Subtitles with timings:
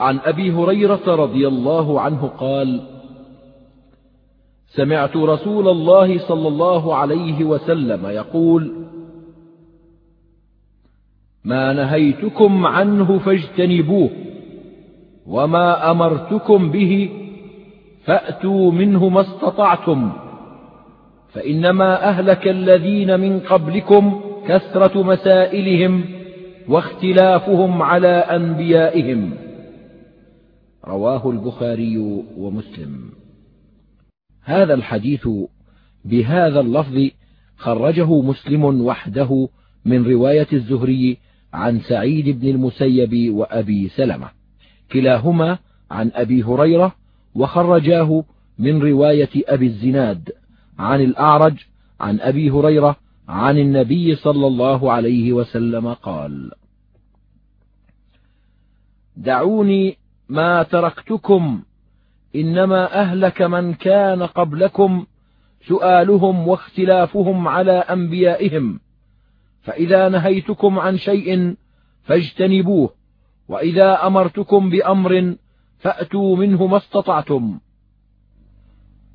[0.00, 2.80] عن أبي هريرة رضي الله عنه قال
[4.66, 8.72] سمعت رسول الله صلى الله عليه وسلم يقول
[11.44, 14.10] ما نهيتكم عنه فاجتنبوه
[15.26, 17.10] وما أمرتكم به
[18.04, 20.12] فأتوا منه ما استطعتم
[21.32, 26.04] فإنما أهلك الذين من قبلكم كثرة مسائلهم
[26.68, 29.43] واختلافهم على أنبيائهم.
[30.84, 31.98] رواه البخاري
[32.36, 33.10] ومسلم.
[34.42, 35.28] هذا الحديث
[36.04, 37.08] بهذا اللفظ
[37.56, 39.48] خرجه مسلم وحده
[39.84, 41.18] من رواية الزهري
[41.52, 44.30] عن سعيد بن المسيب وأبي سلمة.
[44.92, 45.58] كلاهما
[45.90, 46.94] عن أبي هريرة
[47.34, 48.24] وخرجاه
[48.58, 50.30] من رواية أبي الزناد
[50.78, 51.56] عن الأعرج
[52.00, 52.96] عن أبي هريرة
[53.28, 56.50] عن النبي صلى الله عليه وسلم قال
[59.16, 59.96] دعوني
[60.28, 61.62] ما تركتكم
[62.36, 65.06] إنما أهلك من كان قبلكم
[65.68, 68.80] سؤالهم واختلافهم على أنبيائهم.
[69.62, 71.56] فإذا نهيتكم عن شيء
[72.02, 72.90] فاجتنبوه
[73.48, 75.36] وإذا أمرتكم بأمر
[75.78, 77.58] فأتوا منه ما استطعتم.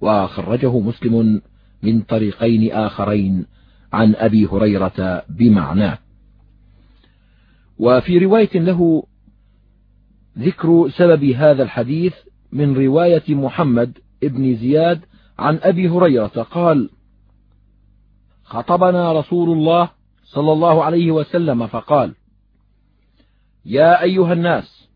[0.02, 1.42] وخرجه مسلم
[1.84, 3.46] من طريقين آخرين
[3.94, 5.98] عن أبي هريرة بمعناه
[7.80, 9.04] وفي رواية له
[10.40, 12.14] ذكر سبب هذا الحديث
[12.52, 15.02] من رواية محمد بن زياد
[15.40, 16.28] عن أبي هريرة.
[16.28, 16.90] قال
[18.44, 19.90] خطبنا رسول الله
[20.24, 22.16] صلى الله عليه وسلم فقال
[23.66, 24.90] يا أيها الناس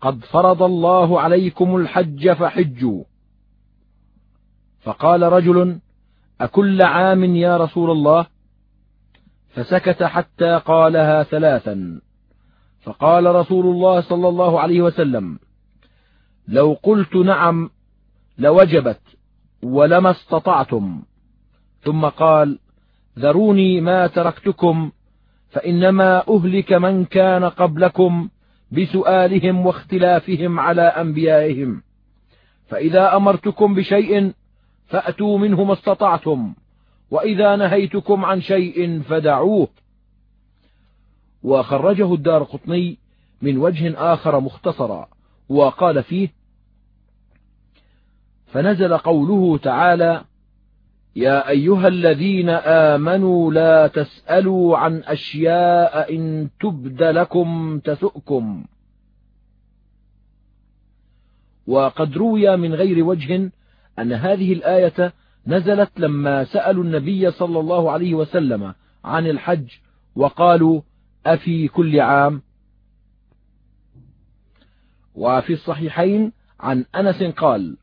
[0.00, 3.04] قد فرض الله عليكم الحج فحجوا.
[4.80, 5.80] فقال رجل
[6.40, 8.26] أكل عام يا رسول الله؟
[9.48, 12.00] فسكت حتى قالها ثلاثا.
[12.88, 15.38] فقال رسول الله صلى الله عليه وسلم
[16.48, 17.70] لو قلت نعم
[18.38, 19.00] لوجبت
[19.62, 21.02] ولما استطعتم.
[21.80, 22.58] ثم قال
[23.18, 24.90] ذروني ما تركتكم
[25.50, 28.28] فإنما أهلك من كان قبلكم
[28.72, 31.82] بسؤالهم واختلافهم على أنبيائهم.
[32.66, 34.32] فإذا أمرتكم بشيء
[34.86, 36.54] فأتوا منه ما استطعتم
[37.10, 39.68] وإذا نهيتكم عن شيء فدعوه.
[41.42, 42.98] وخرجه الدار قطني
[43.42, 45.08] من وجه آخر مختصرا
[45.48, 46.32] وقال فيه
[48.46, 50.24] فنزل قوله تعالى
[51.16, 58.64] يا أيها الذين آمنوا لا تسألوا عن أشياء إن تبد لكم تسؤكم.
[61.66, 63.50] وقد روي من غير وجه
[63.98, 65.12] أن هذه الآية
[65.46, 68.74] نزلت لما سألوا النبي صلى الله عليه وسلم
[69.04, 69.70] عن الحج
[70.16, 70.80] وقالوا
[71.34, 72.42] أفي كل عام.
[75.14, 77.76] وفي الصحيحين عن أنس قال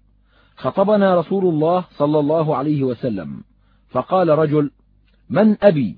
[0.56, 3.44] خطبنا رسول الله صلى الله عليه وسلم
[3.89, 4.72] فقال رجل
[5.29, 5.97] من أبي؟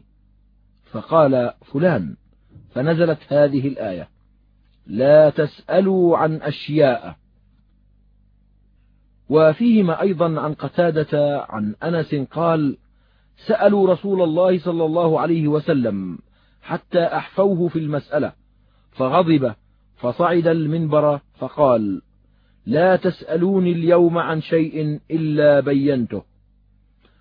[0.91, 2.15] فقال فلان.
[2.71, 4.09] فنزلت هذه الآية
[4.85, 7.15] لا تسألوا عن أشياء.
[9.29, 12.77] وفيهما أيضا عن قتادة عن أنس قال
[13.47, 16.19] سألوا رسول الله صلى الله عليه وسلم.
[16.67, 18.33] حتى أحفوه في المسألة.
[18.91, 19.53] فغضب
[19.97, 22.01] فصعد المنبر فقال
[22.65, 26.23] لا تسألوني اليوم عن شيء إلا بينته.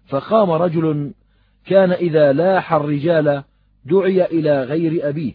[0.09, 1.15] فقام رجل
[1.67, 3.43] كان إذا لاح الرجال
[3.85, 5.35] دعي إلى غير أبيه.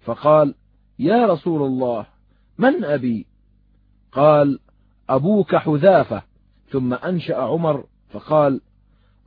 [0.00, 0.54] فقال
[0.98, 2.06] يا رسول الله
[2.58, 3.26] من أبي؟
[4.12, 4.58] قال
[5.08, 6.22] أبوك حذافة.
[6.68, 8.60] ثم أنشأ عمر فقال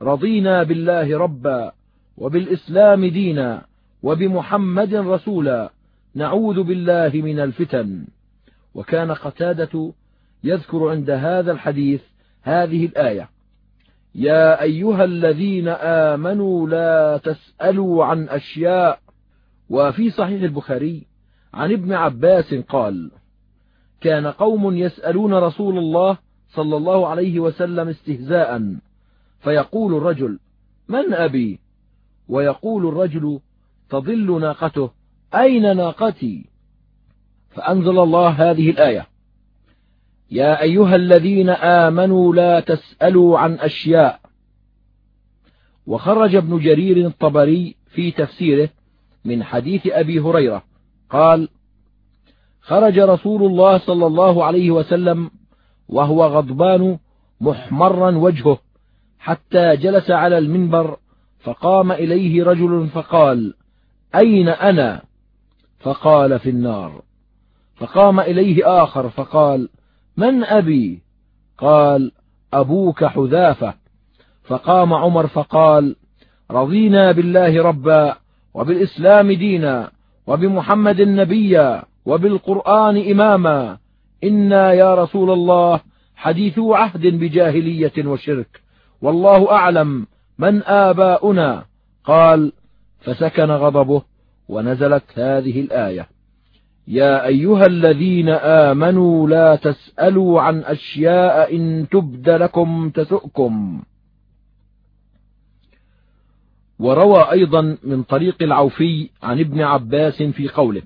[0.02, 1.72] رضينا بالله ربا
[2.16, 3.69] وبالإسلام دينا.
[4.02, 5.72] وبمحمد رسولا
[6.14, 8.06] نعوذ بالله من الفتن.
[8.74, 9.92] وكان قتادة
[10.44, 12.02] يذكر عند هذا الحديث
[12.42, 13.28] هذه الآية
[14.14, 19.00] يا أيها الذين آمنوا لا تسألوا عن أشياء.
[19.70, 21.06] وفي صحيح البخاري
[21.54, 23.10] عن ابن عباس قال
[24.00, 26.18] كان قوم يسألون رسول الله
[26.54, 28.76] صلى الله عليه وسلم استهزاء
[29.40, 30.38] فيقول الرجل
[30.88, 31.60] من أبي؟
[32.28, 33.40] ويقول الرجل
[33.90, 34.90] تضل ناقته.
[35.34, 36.46] أين ناقتي؟
[37.50, 39.06] فأنزل الله هذه الآية.
[40.30, 44.20] يا أيها الذين آمنوا لا تسألوا عن أشياء.
[45.86, 48.68] وخرج ابن جرير الطبري في تفسيره
[49.24, 50.62] من حديث أبي هريرة.
[51.10, 51.48] قال
[52.60, 55.30] خرج رسول الله صلى الله عليه وسلم
[55.88, 56.98] وهو غضبان
[57.40, 58.58] محمرا وجهه
[59.18, 60.96] حتى جلس على المنبر
[61.40, 63.54] فقام إليه رجل فقال
[64.14, 65.02] أين أنا؟
[65.80, 67.02] فقال في النار.
[67.76, 69.68] فقام إليه آخر فقال
[70.16, 71.02] من أبي؟
[71.58, 72.12] قال
[72.54, 73.74] أبوك حذافة.
[74.44, 75.96] فقام عمر فقال
[76.50, 78.16] رضينا بالله ربا
[78.54, 79.90] وبالإسلام دينا
[80.26, 83.78] وبمحمد نبيا وبالقرآن إماما.
[84.24, 85.80] إنا يا رسول الله
[86.16, 88.62] حديثو عهد بجاهلية وشرك.
[89.02, 90.06] والله أعلم
[90.38, 91.64] من آباؤنا.
[92.04, 92.52] قال
[93.00, 94.02] فسكن غضبه
[94.48, 96.08] ونزلت هذه الآية.
[96.88, 103.82] يا أيها الذين آمنوا لا تسألوا عن أشياء إن تبد لكم تسؤكم.
[106.78, 110.82] وروى أيضا من طريق العوفي عن ابن عباس في قوله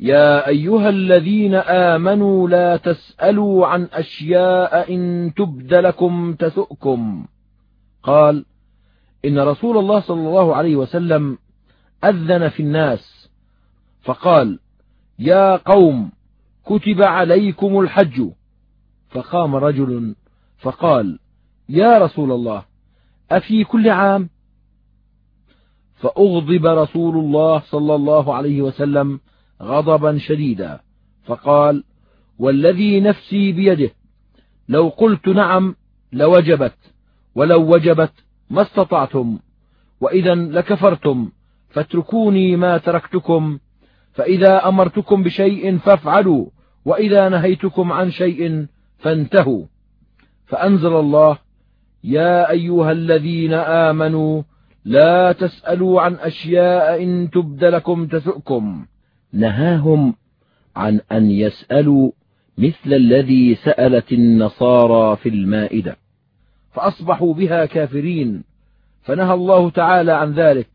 [0.00, 7.26] يا أيها الذين آمنوا لا تسألوا عن أشياء إن تبد لكم تسؤكم.
[8.02, 8.44] قال
[9.24, 11.38] إن رسول الله صلى الله عليه وسلم
[12.04, 13.28] أذن في الناس
[14.02, 14.58] فقال
[15.18, 16.10] يا قوم
[16.66, 18.30] كتب عليكم الحج.
[19.10, 20.14] فقام رجل
[20.58, 21.18] فقال
[21.68, 22.64] يا رسول الله
[23.30, 24.28] أفي كل عام؟
[25.94, 29.20] فأغضب رسول الله صلى الله عليه وسلم
[29.62, 30.80] غضبا شديدا
[31.24, 31.84] فقال
[32.38, 33.90] والذي نفسي بيده
[34.68, 35.76] لو قلت نعم
[36.12, 36.76] لوجبت
[37.34, 38.12] ولو وجبت
[38.50, 39.38] ما استطعتم
[40.00, 41.30] وإذا لكفرتم
[41.68, 43.58] فاتركوني ما تركتكم
[44.12, 46.46] فإذا أمرتكم بشيء فافعلوا
[46.84, 48.66] وإذا نهيتكم عن شيء
[48.98, 49.64] فانتهوا.
[50.46, 51.38] فأنزل الله
[52.04, 54.42] يا أيها الذين آمنوا
[54.84, 58.86] لا تسألوا عن أشياء إن تبد لكم تسؤكم.
[59.32, 60.14] نهاهم
[60.76, 62.10] عن أن يسألوا
[62.58, 65.96] مثل الذي سألت النصارى في المائدة.
[66.78, 68.44] فأصبحوا بها كافرين.
[69.02, 70.68] فنهى الله تعالى عن ذلك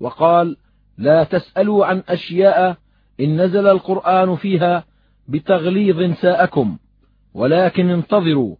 [0.00, 0.56] وقال
[0.98, 2.76] لا تسألوا عن أشياء
[3.20, 4.84] إن نزل القرآن فيها
[5.28, 6.78] بتغليظ ساءكم
[7.34, 8.56] ولكن انتظروا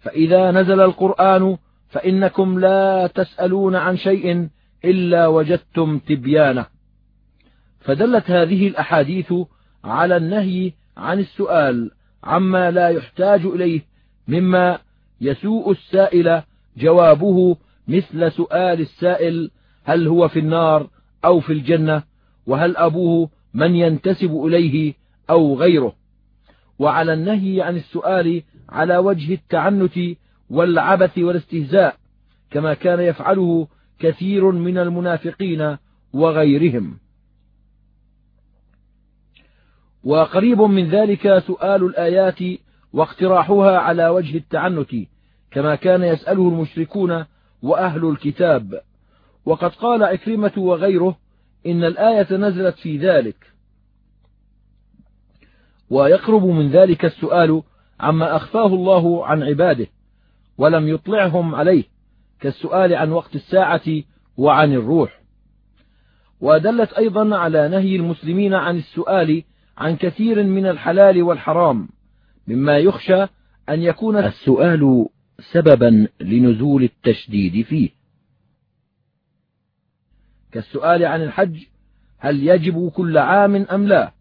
[0.00, 1.56] فإذا نزل القرآن
[1.88, 4.48] فإنكم لا تسألون عن شيء
[4.84, 6.66] إلا وجدتم تبيانه.
[7.80, 9.34] فدلت هذه الأحاديث
[9.84, 11.90] على النهي عن السؤال
[12.24, 13.80] عما لا يحتاج إليه
[14.28, 14.78] مما
[15.20, 16.42] يسوء السائل
[16.76, 17.56] جوابه
[17.88, 19.50] مثل سؤال السائل
[19.84, 20.90] هل هو في النار
[21.24, 22.02] أو في الجنة
[22.46, 24.94] وهل أبوه من ينتسب إليه
[25.30, 25.94] أو غيره.
[26.78, 29.98] وعلى النهي عن السؤال على وجه التعنت
[30.50, 31.96] والعبث والاستهزاء
[32.50, 33.68] كما كان يفعله
[33.98, 35.76] كثير من المنافقين
[36.12, 36.98] وغيرهم.
[40.04, 42.38] وقريب من ذلك سؤال الآيات
[42.92, 44.90] واقتراحها على وجه التعنت
[45.50, 47.24] كما كان يسأله المشركون
[47.62, 48.80] وأهل الكتاب.
[49.44, 51.16] وقد قال عكرمة وغيره
[51.66, 53.36] إن الآية نزلت في ذلك.
[55.90, 57.62] ويقرب من ذلك السؤال
[58.00, 59.86] عما أخفاه الله عن عباده
[60.58, 61.84] ولم يطلعهم عليه
[62.40, 64.02] كالسؤال عن وقت الساعة
[64.36, 65.20] وعن الروح.
[66.40, 69.42] ودلت أيضا على نهي المسلمين عن السؤال
[69.78, 71.88] عن كثير من الحلال والحرام.
[72.50, 73.22] مما يخشى
[73.68, 75.06] أن يكون السؤال
[75.52, 77.90] سببا لنزول التشديد فيه.
[80.52, 81.56] كالسؤال عن الحج
[82.18, 84.12] هل يجب كل عام أم لا؟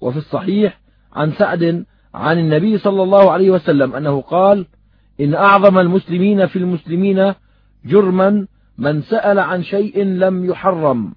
[0.00, 0.80] وفي الصحيح
[1.12, 4.66] عن سعد عن النبي صلى الله عليه وسلم أنه قال
[5.20, 7.34] إن أعظم المسلمين في المسلمين
[7.84, 8.46] جرما
[8.78, 11.14] من سأل عن شيء لم يحرم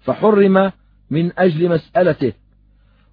[0.00, 0.72] فحرم
[1.10, 2.32] من أجل مسألته.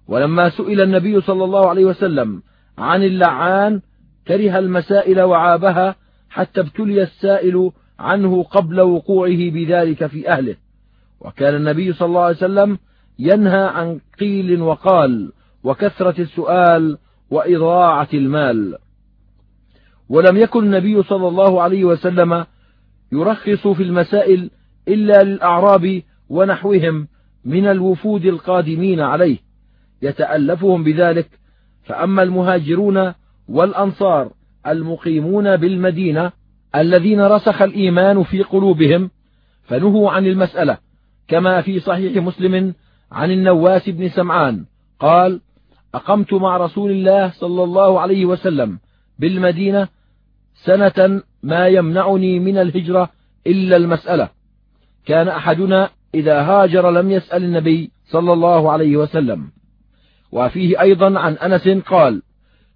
[0.08, 2.42] ولما سئل النبي صلى الله عليه وسلم
[2.78, 3.80] عن اللعان
[4.28, 5.96] كره المسائل وعابها
[6.30, 10.56] حتى ابتلي السائل عنه قبل وقوعه بذلك في أهله.
[11.20, 12.78] وكان النبي صلى الله عليه وسلم
[13.18, 15.32] ينهى عن قيل وقال
[15.64, 16.98] وكثرة السؤال
[17.30, 18.78] وإضاعة المال.
[20.08, 22.44] ولم يكن النبي صلى الله عليه وسلم
[23.12, 24.50] يرخص في المسائل
[24.88, 27.08] إلا للأعراب ونحوهم
[27.44, 29.38] من الوفود القادمين عليه
[30.02, 31.38] يتألفهم بذلك
[31.88, 33.12] فأما المهاجرون
[33.48, 34.30] والأنصار
[34.66, 36.32] المقيمون بالمدينة
[36.74, 39.10] الذين رسخ الإيمان في قلوبهم
[39.64, 40.78] فنهوا عن المسألة
[41.28, 42.74] كما في صحيح مسلم
[43.12, 44.64] عن النواس بن سمعان
[45.00, 45.40] قال
[45.94, 48.78] أقمت مع رسول الله صلى الله عليه وسلم
[49.18, 49.88] بالمدينة
[50.54, 53.10] سنة ما يمنعني من الهجرة
[53.46, 54.28] إلا المسألة.
[55.06, 59.50] كان أحدنا إذا هاجر لم يسأل النبي صلى الله عليه وسلم.
[60.32, 62.22] وفيه أيضا عن أنس قال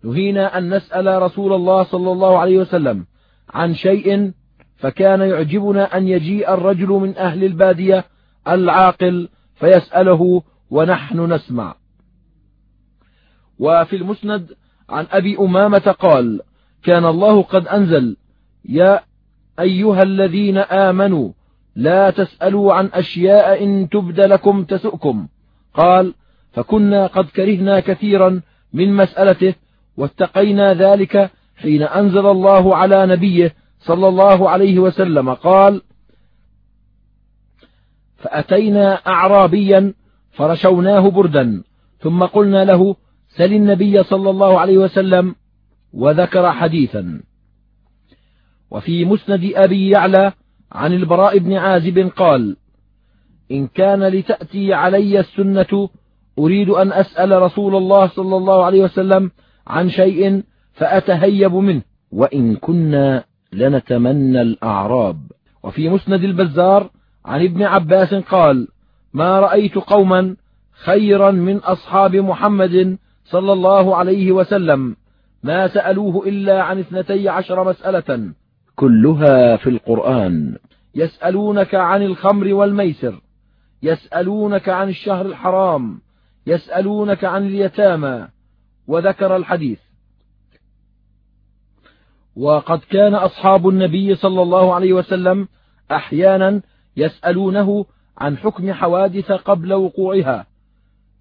[0.05, 3.07] نهينا أن نسأل رسول الله صلى الله عليه وسلم
[3.51, 4.33] عن شيء
[4.77, 8.05] فكان يعجبنا أن يجيء الرجل من أهل البادية
[8.49, 11.75] العاقل فيسأله ونحن نسمع.
[13.59, 14.53] وفي المسند
[14.91, 16.41] عن أبي أمامة قال
[16.83, 18.17] كان الله قد أنزل
[18.69, 19.01] يا
[19.61, 21.33] أيها الذين آمنوا
[21.77, 25.29] لا تسألوا عن أشياء إن تبد لكم تسؤكم.
[25.75, 26.15] قال
[26.53, 28.41] فكنا قد كرهنا كثيرا
[28.73, 29.55] من مسألته
[29.97, 35.35] واتقينا ذلك حين أنزل الله على نبيه صلى الله عليه وسلم.
[35.35, 35.83] قال
[38.17, 39.95] فأتينا أعرابيا
[40.31, 41.63] فرشوناه بردا
[41.99, 42.97] ثم قلنا له
[43.29, 45.35] سل النبي صلى الله عليه وسلم
[45.93, 47.23] وذكر حديثا.
[48.71, 50.33] وفي مسند أبي يعلى
[50.73, 52.57] عن البراء بن عازب قال
[53.51, 55.89] إن كان لتأتي علي السنة
[56.39, 59.31] أريد أن أسأل رسول الله صلى الله عليه وسلم
[59.67, 61.83] عن شيء فأتهيب منه.
[62.13, 65.17] وإن كنا لنتمنى الأعراب.
[65.63, 66.91] وفي مسند البزار
[67.25, 68.69] عن ابن عباس قال
[69.15, 70.37] ما رأيت قوما
[70.85, 74.97] خيرا من أصحاب محمد صلى الله عليه وسلم.
[75.43, 78.33] ما سألوه إلا عن اثنتي عشر مسألة.
[78.77, 80.57] كلها في القرآن.
[80.95, 83.21] يسألونك عن الخمر والميسر.
[83.83, 86.01] يسألونك عن الشهر الحرام.
[86.47, 88.29] يسألونك عن اليتامى
[88.87, 89.79] وذكر الحديث.
[92.37, 95.49] وقد كان أصحاب النبي صلى الله عليه وسلم
[95.91, 96.63] أحيانا
[96.97, 97.87] يسألونه
[98.19, 100.47] عن حكم حوادث قبل وقوعها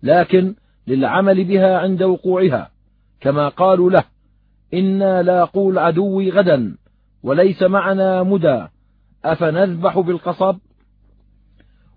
[0.04, 0.56] لكن
[0.88, 2.72] للعمل بها عند وقوعها
[3.22, 4.04] كما قالوا له
[4.74, 6.78] إنا لاقوا العدو غدا
[7.24, 8.68] وليس معنا مدى
[9.26, 10.58] أفنذبح بالقصب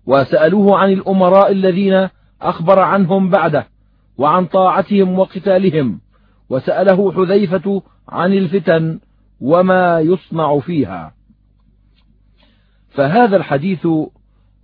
[0.05, 2.09] وسألوه عن الأمراء الذين
[2.41, 3.67] أخبر عنهم بعده
[4.17, 5.99] وعن طاعتهم وقتالهم
[6.49, 8.99] وسأله حذيفة عن الفتن
[9.41, 11.13] وما يصنع فيها.
[12.89, 13.87] فهذا الحديث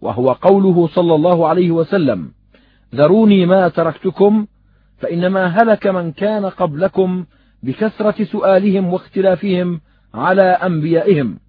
[0.02, 2.32] وهو قوله صلى الله عليه وسلم
[2.96, 4.48] ذروني ما تركتكم
[4.98, 7.26] فإنما هلك من كان قبلكم
[7.64, 9.82] بكثرة سؤالهم واختلافهم
[10.14, 11.40] على أنبيائهم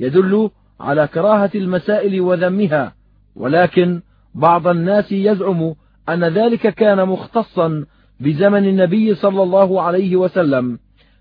[0.00, 2.94] يدل على كراهة المسائل وذمها
[3.36, 4.02] ولكن
[4.34, 5.74] بعض الناس يزعم
[6.08, 7.84] أن ذلك كان مختصا
[8.20, 10.78] بزمن النبي صلى الله عليه وسلم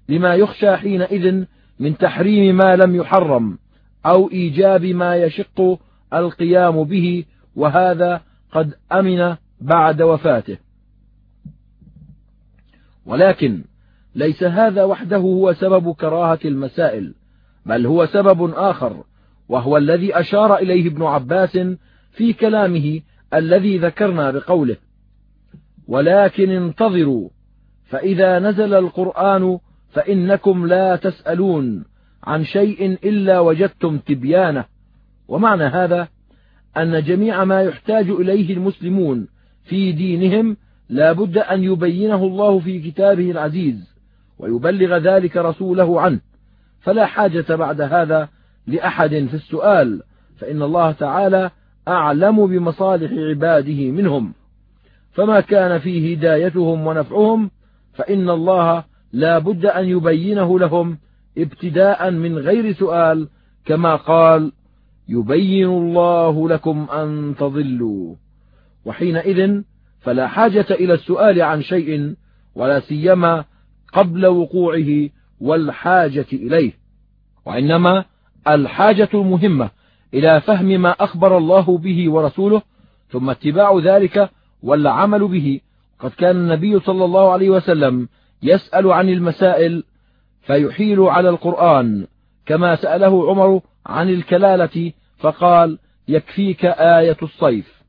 [0.09, 1.45] لما يخشى حينئذ
[1.79, 3.57] من تحريم ما لم يحرم
[4.05, 5.79] أو إيجاب ما يشق
[6.13, 10.57] القيام به وهذا قد أمن بعد وفاته.
[13.05, 13.63] ولكن
[14.15, 17.13] ليس هذا وحده هو سبب كراهة المسائل
[17.65, 19.03] بل هو سبب آخر
[19.49, 21.59] وهو الذي أشار إليه ابن عباس
[22.13, 23.01] في كلامه
[23.33, 24.77] الذي ذكرنا بقوله
[25.87, 27.29] ولكن انتظروا
[27.85, 29.59] فإذا نزل القرآن
[29.91, 31.85] فإنكم لا تسألون
[32.23, 34.65] عن شيء إلا وجدتم تبيانه.
[35.27, 36.07] ومعنى هذا
[36.77, 39.27] أن جميع ما يحتاج إليه المسلمون
[39.63, 40.57] في دينهم
[40.89, 43.93] لا بد أن يبينه الله في كتابه العزيز
[44.39, 46.19] ويبلغ ذلك رسوله عنه.
[46.81, 48.29] فلا حاجة بعد هذا
[48.67, 50.01] لأحد في السؤال
[50.37, 51.51] فإن الله تعالى
[51.87, 54.33] أعلم بمصالح عباده منهم.
[55.11, 57.51] فما كان فيه هدايتهم ونفعهم
[57.93, 60.97] فإن الله لا بد أن يبينه لهم
[61.37, 63.27] ابتداء من غير سؤال
[63.65, 64.51] كما قال
[65.09, 68.15] يبين الله لكم أن تضلوا.
[68.85, 69.61] وحينئذ
[70.01, 72.15] فلا حاجة إلى السؤال عن شيء
[72.55, 73.45] ولا سيما
[73.93, 75.09] قبل وقوعه
[75.39, 76.73] والحاجة إليه.
[77.45, 78.05] وإنما
[78.47, 79.69] الحاجة المهمة
[80.13, 82.61] إلى فهم ما أخبر الله به ورسوله
[83.09, 84.29] ثم اتباع ذلك
[84.63, 85.59] والعمل به.
[85.99, 88.07] قد كان النبي صلى الله عليه وسلم
[88.43, 89.83] يسأل عن المسائل
[90.41, 92.07] فيحيل على القرآن
[92.45, 97.83] كما سأله عمر عن الكلالة فقال يكفيك آية الصيف.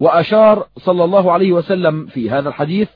[0.00, 2.88] وأشار صلى الله عليه وسلم في هذا الحديث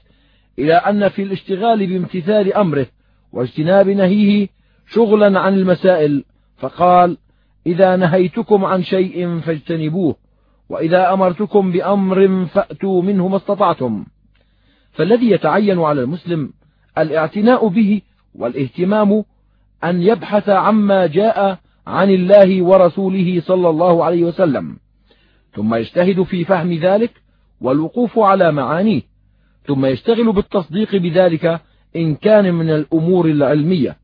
[0.59, 2.87] إلى أن في الاشتغال بامتثال أمره
[3.33, 4.49] واجتناب نهيه
[4.88, 6.25] شغلا عن المسائل
[6.56, 7.16] فقال
[7.66, 10.16] إذا نهيتكم عن شيء فاجتنبوه
[10.68, 14.04] وإذا أمرتكم بأمر فأتوا منه ما استطعتم.
[14.92, 16.52] فالذي يتعين على المسلم
[16.99, 18.02] الاعتناء به
[18.35, 19.25] والاهتمام
[19.85, 24.76] أن يبحث عما جاء عن الله ورسوله صلى الله عليه وسلم
[25.54, 27.11] ثم يجتهد في فهم ذلك
[27.61, 29.02] والوقوف على معانيه
[29.66, 31.61] ثم يشتغل بالتصديق بذلك
[31.97, 33.97] إن كان من الأمور العلمية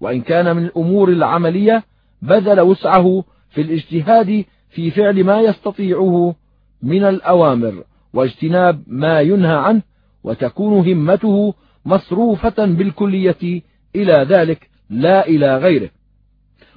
[0.00, 1.84] وإن كان من الأمور العملية
[2.24, 6.34] بذل وسعه في الاجتهاد في فعل ما يستطيعه
[6.82, 9.82] من الأوامر واجتناب ما ينهى عنه
[10.24, 11.54] وتكون همته
[11.84, 13.62] مصروفة بالكلية
[13.96, 15.90] إلى ذلك لا إلى غيره.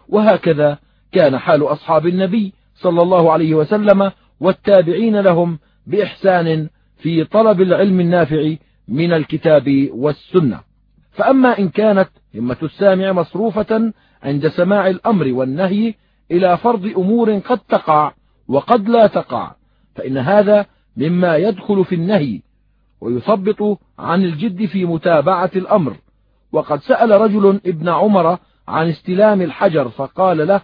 [0.09, 0.77] وهكذا
[1.11, 8.55] كان حال أصحاب النبي صلى الله عليه وسلم والتابعين لهم بإحسان في طلب العلم النافع
[8.87, 10.59] من الكتاب والسنة.
[11.11, 15.93] فأما إن كانت همة السامع مصروفة عند سماع الأمر والنهي
[16.31, 18.13] إلى فرض أمور قد تقع
[18.47, 19.55] وقد لا تقع
[19.95, 20.65] فإن هذا
[20.97, 22.41] مما يدخل في النهي
[23.01, 25.95] ويثبط عن الجد في متابعة الأمر.
[26.51, 30.61] وقد سأل رجل ابن عمر عن استلام الحجر فقال له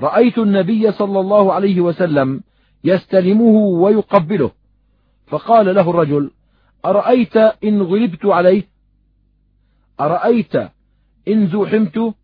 [0.00, 2.42] رأيت النبي صلى الله عليه وسلم
[2.84, 4.50] يستلمه ويقبله.
[5.26, 6.30] فقال له الرجل
[6.84, 8.68] أرأيت إن غلبت عليه؟
[10.00, 10.56] أرأيت
[11.28, 12.14] إن زوحمت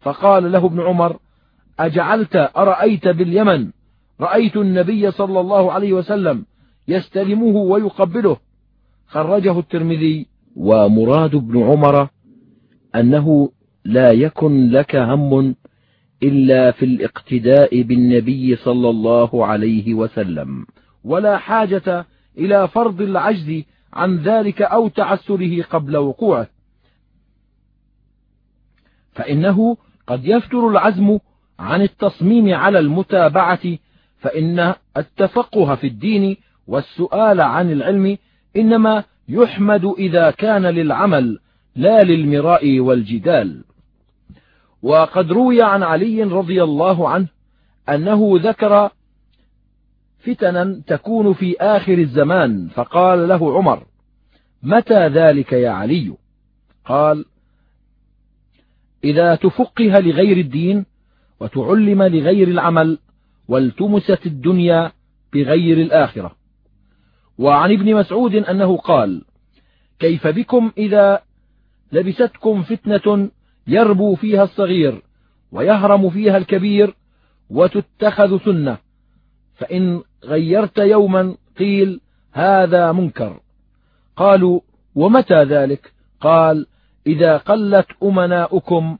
[0.00, 1.18] فقال له ابن عمر
[1.80, 3.70] أجعلت أرأيت باليمن؟
[4.20, 6.44] رأيت النبي صلى الله عليه وسلم
[6.88, 8.36] يستلمه ويقبله.
[9.06, 10.26] خرجه الترمذي.
[10.56, 12.08] ومراد ابن عمر
[12.94, 13.50] أنه
[13.84, 15.54] لا يكن لك هم
[16.22, 20.66] إلا في الاقتداء بالنبي صلى الله عليه وسلم
[21.04, 22.06] ولا حاجة
[22.38, 23.62] إلى فرض العجز
[23.92, 26.48] عن ذلك أو تعسره قبل وقوعه.
[29.12, 29.76] فإنه
[30.08, 31.18] قد يفتر العزم
[31.58, 33.78] عن التصميم على المتابعة
[34.18, 36.36] فإن التفقه في الدين
[36.66, 38.18] والسؤال عن العلم
[38.56, 41.38] إنما يحمد إذا كان للعمل
[41.76, 43.64] لا للمراء والجدال.
[44.82, 47.26] وقد روي عن علي رضي الله عنه
[47.88, 48.90] أنه ذكر
[50.18, 53.82] فتنا تكون في آخر الزمان فقال له عمر
[54.62, 56.14] متى ذلك يا علي؟
[56.84, 57.24] قال
[59.04, 60.86] إذا تفقه لغير الدين
[61.40, 62.98] وتعلم لغير العمل
[63.48, 64.92] والتمست الدنيا
[65.32, 66.36] بغير الآخرة.
[67.38, 69.22] وعن ابن مسعود أنه قال
[69.98, 71.22] كيف بكم إذا
[71.92, 73.30] لبستكم فتنة
[73.66, 75.02] يربو فيها الصغير
[75.52, 76.94] ويهرم فيها الكبير
[77.50, 78.78] وتتخذ سنة
[79.54, 82.00] فإن غيرت يوما قيل
[82.32, 83.40] هذا منكر
[84.16, 84.60] قالوا
[84.94, 86.66] ومتى ذلك؟ قال
[87.08, 88.98] إذا قلت أمناؤكم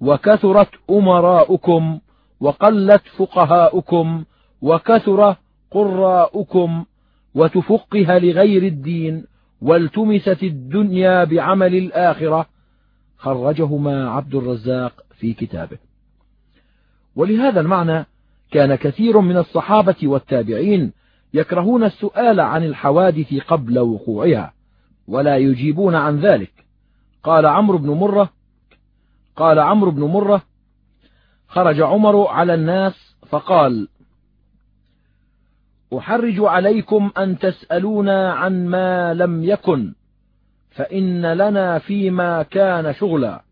[0.00, 1.98] وكثرت أمراؤكم
[2.40, 4.24] وقلت فقهاؤكم
[4.62, 5.36] وكثر
[5.70, 6.84] قراؤكم
[7.34, 9.24] وتفقه لغير الدين
[9.62, 12.46] والتمست الدنيا بعمل الآخرة
[13.16, 15.78] خرجهما عبد الرزاق في كتابه.
[17.16, 18.06] ولهذا المعنى
[18.50, 20.92] كان كثير من الصحابة والتابعين
[21.34, 24.52] يكرهون السؤال عن الحوادث قبل وقوعها
[25.08, 26.67] ولا يجيبون عن ذلك.
[27.22, 28.30] قال عمرو بن مرة
[29.36, 30.42] قال عمرو بن مرة
[31.48, 33.88] خرج عمر على الناس فقال
[35.98, 39.94] أحرج عليكم أن تسألونا عن ما لم يكن
[40.70, 43.42] فإن لنا فيما كان شغلا.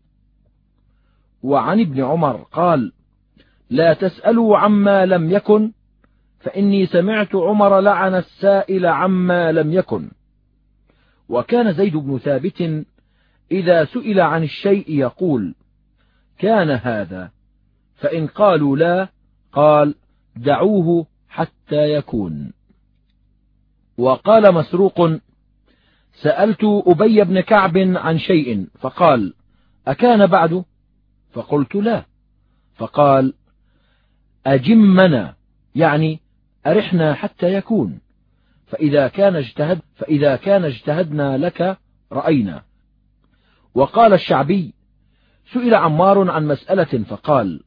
[1.43, 2.91] وعن ابن عمر قال
[3.69, 5.71] لا تسألوا عما لم يكن
[6.39, 10.11] فإني سمعت عمر لعن السائل عما لم يكن.
[11.29, 12.85] وكان زيد بن ثابت
[13.51, 15.55] إذا سئل عن الشيء يقول
[16.37, 17.31] كان هذا؟
[17.95, 19.07] فإن قالوا لا
[19.51, 19.95] قال
[20.35, 22.53] دعوه حتى يكون.
[23.97, 25.11] وقال مسروق
[26.21, 28.67] سألت أبي بن كعب عن شيء.
[28.79, 29.33] فقال
[29.87, 30.63] أكان بعد
[31.31, 32.05] فقلت لا.
[32.75, 33.33] فقال
[34.45, 35.35] أجمنا
[35.75, 36.19] يعني
[36.67, 37.99] أرحنا حتى يكون.
[38.67, 41.77] فإذا كان اجتهد فإذا كان اجتهدنا لك
[42.11, 42.63] رأينا.
[43.75, 44.73] وقال الشعبي
[45.53, 47.63] سئل عمار عن مسألة فقال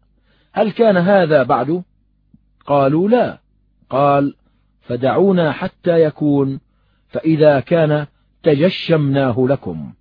[0.53, 1.83] هل كان هذا بعد؟
[2.67, 3.39] قالوا لا.
[3.91, 4.35] قال
[4.81, 6.61] فدعونا حتى يكون
[7.09, 8.07] فإذا كان
[8.43, 9.93] تجشمناه لكم.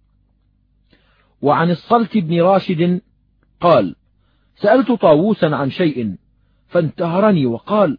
[1.42, 3.02] وعن الصلت بن راشد
[3.62, 3.96] قال
[4.56, 6.16] سألت طاووسا عن شيء
[6.68, 7.98] فانتهرني وقال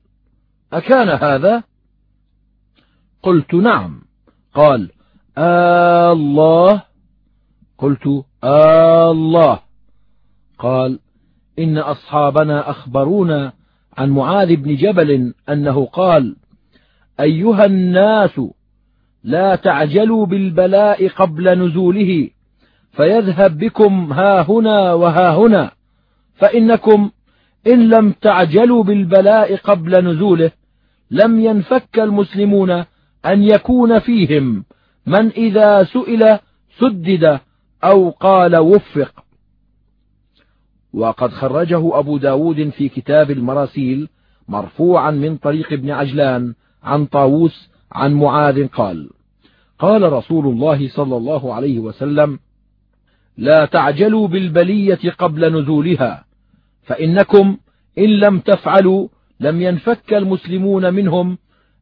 [0.73, 1.63] أكان هذا؟
[3.23, 4.03] قلت نعم.
[4.55, 4.91] قال
[5.39, 6.83] آه الله
[7.81, 9.59] قلت آه الله.
[10.59, 10.99] قال
[11.59, 13.53] إن أصحابنا أخبرونا
[13.99, 16.37] عن معاذ بن جبل أنه قال
[17.21, 18.40] أيها الناس
[19.25, 22.31] لا تعجلوا بالبلاء قبل نزوله
[22.93, 25.71] فيذهب بكم ها هنا وها هنا
[26.35, 27.11] فإنكم
[27.66, 30.51] إن لم تعجلوا بالبلاء قبل نزوله
[31.11, 32.71] لم ينفك المسلمون
[33.27, 34.64] أن يكون فيهم
[35.07, 36.38] من إذا سئل
[36.79, 37.40] سدد
[37.85, 39.25] أو قال وفق.
[40.93, 44.09] وقد خرجه أبو داود في كتاب المراسيل
[44.49, 49.11] مرفوعا من طريق ابن عجلان عن طاووس عن معاذ قال
[49.79, 52.38] قال رسول الله صلى الله عليه وسلم
[53.37, 56.25] لا تعجلوا بالبلية قبل نزولها
[56.83, 57.57] فإنكم
[57.99, 59.09] إن لم تفعلوا
[59.40, 61.38] لم ينفك المسلمون منهم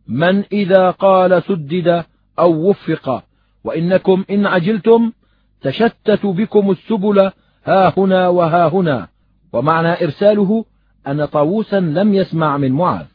[0.08, 2.04] من إذا قال سدد
[2.38, 3.24] أو وفق
[3.64, 5.12] وإنكم إن عجلتم
[5.60, 7.30] تشتت بكم السبل
[7.64, 9.08] ها هنا وها هنا.
[9.52, 10.64] ومعنى إرساله
[11.06, 13.06] أن طاووسا لم يسمع من معاذ.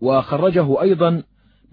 [0.00, 1.22] وخرجه أيضا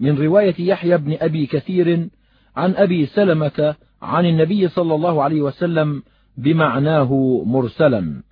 [0.00, 2.08] من رواية يحيى بن أبي كثير
[2.56, 6.02] عن أبي سلمة عن النبي صلى الله عليه وسلم
[6.36, 8.22] بمعناه مرسلا.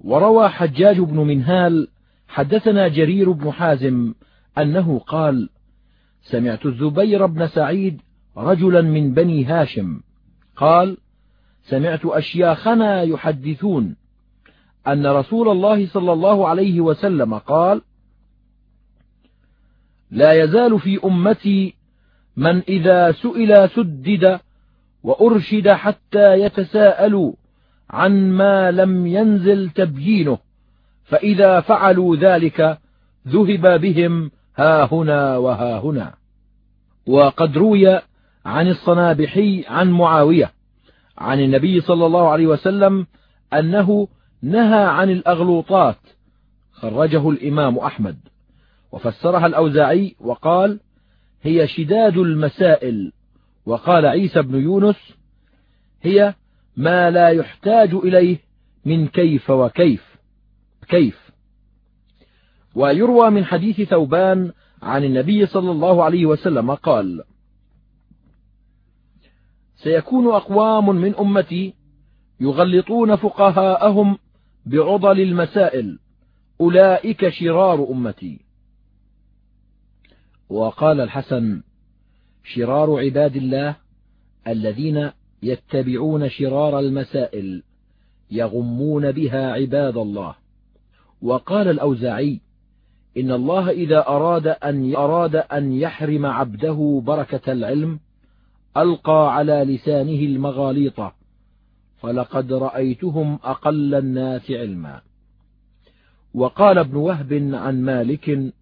[0.00, 1.88] وروى حجاج بن منهال
[2.28, 4.14] حدثنا جرير بن حازم
[4.58, 5.48] أنه قال
[6.22, 8.00] سمعت الزبير بن سعيد
[8.36, 10.00] رجلا من بني هاشم.
[10.56, 10.96] قال
[11.68, 13.96] سمعت أشياخنا يحدثون
[14.86, 17.82] أن رسول الله صلى الله عليه وسلم قال
[20.10, 21.74] لا يزال في أمتي
[22.36, 24.40] من إذا سئل سدد
[25.02, 27.32] وأرشد حتى يتساءلوا
[27.90, 30.38] عن ما لم ينزل تبيينه
[31.04, 32.78] فإذا فعلوا ذلك
[33.28, 36.14] ذهب بهم ها هنا وها هنا.
[37.06, 38.00] وقد روي
[38.46, 40.52] عن الصنابحي عن معاوية
[41.18, 43.06] عن النبي صلى الله عليه وسلم
[43.52, 44.08] أنه
[44.42, 45.98] نهى عن الأغلوطات
[46.72, 48.18] خرجه الإمام أحمد.
[48.92, 50.80] وفسرها الأوزاعي وقال
[51.42, 53.12] هي شداد المسائل
[53.66, 55.14] وقال عيسى بن يونس
[56.02, 56.34] هي
[56.76, 58.38] ما لا يحتاج إليه
[58.84, 60.16] من كيف وكيف
[60.88, 61.30] كيف
[62.74, 67.22] ويروى من حديث ثوبان عن النبي صلى الله عليه وسلم قال
[69.76, 71.74] سيكون أقوام من أمتي
[72.40, 74.18] يغلطون فقهاءهم
[74.66, 75.98] بعضل المسائل.
[76.60, 78.40] أولئك شرار أمتي.
[80.48, 81.62] وقال الحسن
[82.44, 83.76] شرار عباد الله
[84.46, 85.10] الذين
[85.42, 87.62] يتبعون شرار المسائل
[88.30, 90.34] يغمون بها عباد الله.
[91.22, 92.40] وقال الأوزاعي
[93.16, 98.00] إن الله إذا أراد أن أراد أن يحرم عبده بركة العلم
[98.76, 101.12] ألقى على لسانه المغاليط
[102.00, 105.00] فلقد رأيتهم أقل الناس علما.
[106.34, 108.52] وقال ابن وهب عن مالك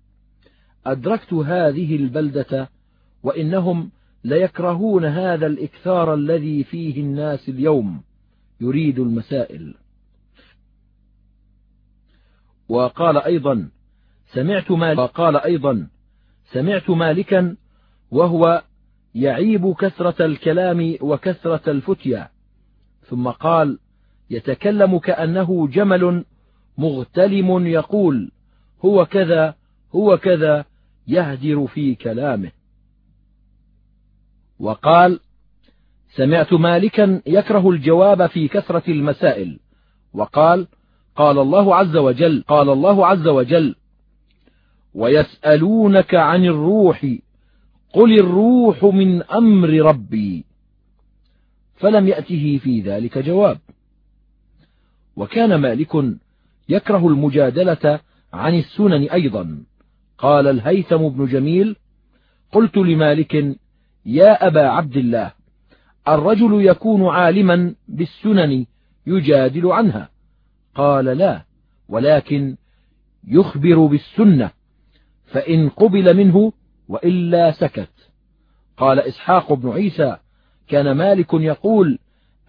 [0.86, 2.68] أدركت هذه البلدة
[3.22, 3.90] وإنهم
[4.24, 8.02] ليكرهون هذا الإكثار الذي فيه الناس اليوم
[8.60, 9.74] يريد المسائل.
[12.68, 13.68] وقال أيضا
[14.32, 15.86] سمعت مالك وقال أيضا
[16.52, 17.56] سمعت مالكا
[18.10, 18.62] وهو
[19.14, 22.28] يعيب كثرة الكلام وكثرة الفتيا.
[23.08, 23.78] ثم قال
[24.30, 26.24] يتكلم كأنه جمل
[26.78, 28.30] مغتلم يقول
[28.84, 29.54] هو كذا
[29.94, 30.64] هو كذا
[31.06, 32.50] يهدر في كلامه.
[34.58, 35.20] وقال
[36.16, 39.58] سمعت مالكا يكره الجواب في كثرة المسائل.
[40.14, 40.66] وقال
[41.16, 43.74] قال الله عز وجل قال الله عز وجل
[44.94, 47.06] ويسألونك عن الروح
[47.94, 50.44] قل الروح من أمر ربي.
[51.74, 53.58] فلم يأته في ذلك جواب.
[55.16, 56.04] وكان مالك
[56.68, 58.00] يكره المجادلة
[58.32, 59.64] عن السنن أيضا.
[60.18, 61.76] قال الهيثم بن جميل
[62.52, 63.56] قلت لمالك
[64.06, 65.32] يا أبا عبد الله
[66.08, 68.66] الرجل يكون عالما بالسنن
[69.06, 70.10] يجادل عنها؟
[70.74, 71.44] قال لا
[71.88, 72.56] ولكن
[73.28, 74.50] يخبر بالسنة
[75.26, 76.52] فإن قبل منه
[76.88, 77.90] وإلا سكت.
[78.76, 80.16] قال إسحاق بن عيسى
[80.68, 81.98] كان مالك يقول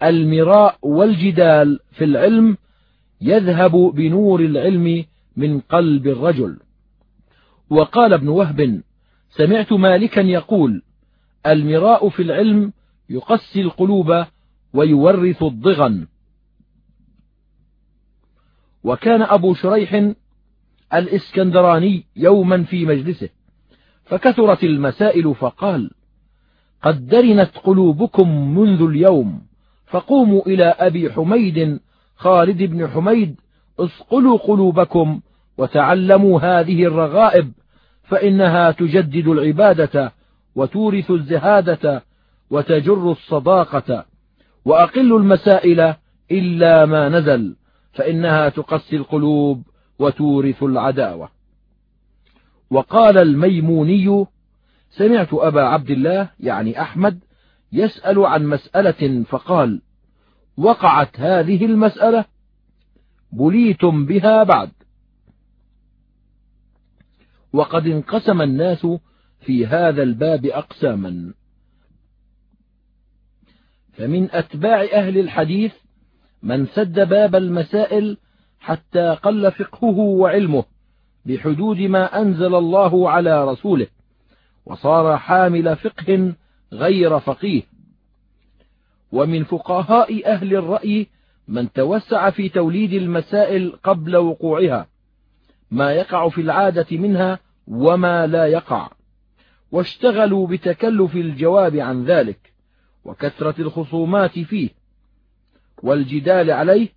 [0.02, 2.56] المراء والجدال في العلم
[3.20, 5.04] يذهب بنور العلم
[5.36, 6.58] من قلب الرجل.
[7.70, 8.82] وقال ابن وهب
[9.30, 10.82] سمعت مالكا يقول
[11.46, 12.72] المراء في العلم
[13.10, 14.24] يقسي القلوب
[14.72, 16.06] ويورث الضغن.
[18.84, 20.12] وكان أبو شريح
[20.94, 23.28] الإسكندراني يوما في مجلسه.
[24.06, 25.90] فكثرت المسائل فقال
[26.82, 29.42] قد درنت قلوبكم منذ اليوم
[29.86, 31.80] فقوموا إلى أبي حميد
[32.16, 33.40] خالد بن حميد
[33.78, 35.20] اصقلوا قلوبكم
[35.58, 37.52] وتعلموا هذه الرغائب
[38.04, 40.12] فإنها تجدد العبادة
[40.56, 42.02] وتورث الزهادة
[42.50, 44.04] وتجر الصداقة
[44.64, 45.94] وأقل المسائل
[46.30, 47.56] إلا ما نزل
[47.92, 49.62] فإنها تقسي القلوب
[49.98, 51.35] وتورث العداوة.
[52.70, 54.26] وقال الميموني
[54.90, 57.20] سمعت أبا عبد الله يعني أحمد
[57.72, 59.82] يسأل عن مسألة فقال
[60.56, 62.24] وقعت هذه المسألة
[63.32, 64.70] بليتم بها بعد.
[67.52, 68.86] وقد انقسم الناس
[69.40, 71.34] في هذا الباب أقساما.
[73.92, 75.72] فمن أتباع أهل الحديث
[76.42, 78.18] من سد باب المسائل
[78.58, 80.64] حتى قل فقهه وعلمه.
[81.26, 83.86] بحدود ما أنزل الله على رسوله
[84.66, 86.34] وصار حامل فقه
[86.72, 87.62] غير فقيه.
[89.12, 91.06] ومن فقهاء أهل الرأي
[91.48, 94.86] من توسع في توليد المسائل قبل وقوعها
[95.70, 98.90] ما يقع في العادة منها وما لا يقع.
[99.72, 102.52] واشتغلوا بتكلف الجواب عن ذلك
[103.04, 104.70] وكثرة الخصومات فيه
[105.82, 106.88] والجدال عليه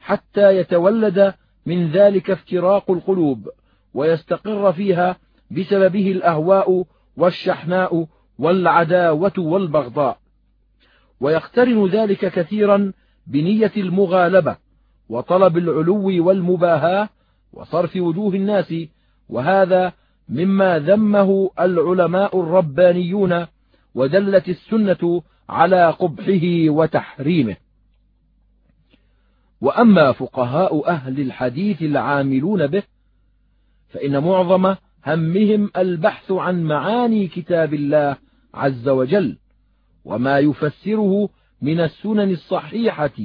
[0.00, 1.34] حتى يتولد
[1.66, 3.48] من ذلك افتراق القلوب.
[3.96, 5.16] ويستقر فيها
[5.50, 6.84] بسببه الأهواء
[7.16, 8.06] والشحناء
[8.38, 10.18] والعداوة والبغضاء.
[11.20, 12.92] ويقترن ذلك كثيرا
[13.26, 14.56] بنية المغالبة
[15.08, 17.08] وطلب العلو والمباهاة
[17.52, 18.74] وصرف وجوه الناس
[19.28, 19.92] وهذا
[20.28, 23.46] مما ذمه العلماء الربانيون
[23.94, 27.56] ودلت السنة على قبحه وتحريمه.
[29.60, 32.82] وأما فقهاء أهل الحديث العاملون به
[33.88, 34.74] فإن معظم
[35.06, 38.16] همهم البحث عن معاني كتاب الله
[38.54, 39.38] عز وجل
[40.04, 41.28] وما يفسره
[41.62, 43.18] من السنن الصحيحة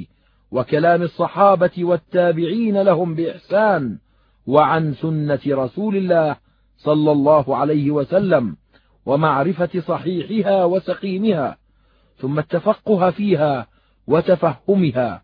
[0.50, 3.98] وكلام الصحابة والتابعين لهم بإحسان
[4.46, 6.36] وعن سنة رسول الله
[6.76, 8.56] صلى الله عليه وسلم
[9.06, 11.56] ومعرفة صحيحها وسقيمها
[12.16, 13.66] ثم التفقه فيها
[14.06, 15.22] وتفهمها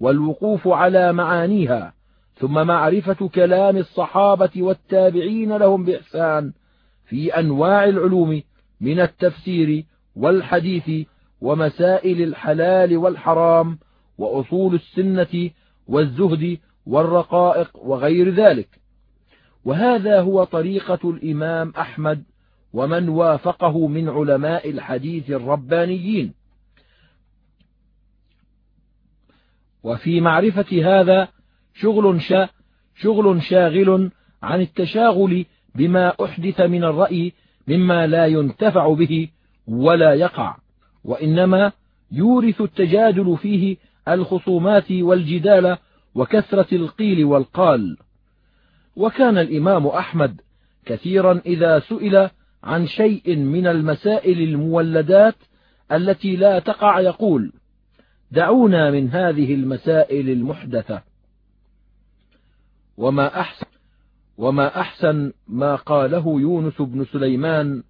[0.00, 1.93] والوقوف على معانيها
[2.36, 6.52] ثم معرفة كلام الصحابة والتابعين لهم بإحسان
[7.06, 8.42] في أنواع العلوم
[8.80, 9.84] من التفسير
[10.16, 11.06] والحديث
[11.40, 13.78] ومسائل الحلال والحرام
[14.18, 15.50] وأصول السنة
[15.88, 18.68] والزهد والرقائق وغير ذلك.
[19.64, 22.24] وهذا هو طريقة الإمام أحمد
[22.72, 26.34] ومن وافقه من علماء الحديث الربانيين.
[29.82, 31.28] وفي معرفة هذا
[31.74, 32.48] شغل, شا
[32.96, 34.10] شغل شاغل
[34.42, 37.32] عن التشاغل بما أحدث من الرأي
[37.68, 39.28] مما لا ينتفع به
[39.68, 40.56] ولا يقع
[41.04, 41.72] وإنما
[42.12, 43.76] يورث التجادل فيه
[44.08, 45.76] الخصومات والجدال
[46.14, 47.96] وكثرة القيل والقال.
[48.96, 50.40] وكان الإمام أحمد
[50.86, 52.30] كثيرا إذا سئل
[52.64, 55.34] عن شيء من المسائل المولدات
[55.92, 57.52] التي لا تقع يقول
[58.30, 61.02] دعونا من هذه المسائل المحدثة
[62.96, 63.66] وما أحسن
[64.38, 67.82] وما أحسن ما قاله يونس بن سليمان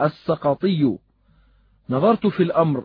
[0.00, 0.98] السقطي.
[1.90, 2.84] نظرت في الأمر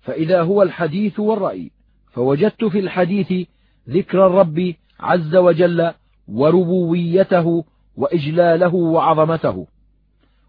[0.00, 1.70] فإذا هو الحديث والرأي
[2.12, 3.48] فوجدت في الحديث
[3.88, 5.92] ذكر الرب عز وجل
[6.28, 7.64] وربويته
[7.96, 9.66] وإجلاله وعظمته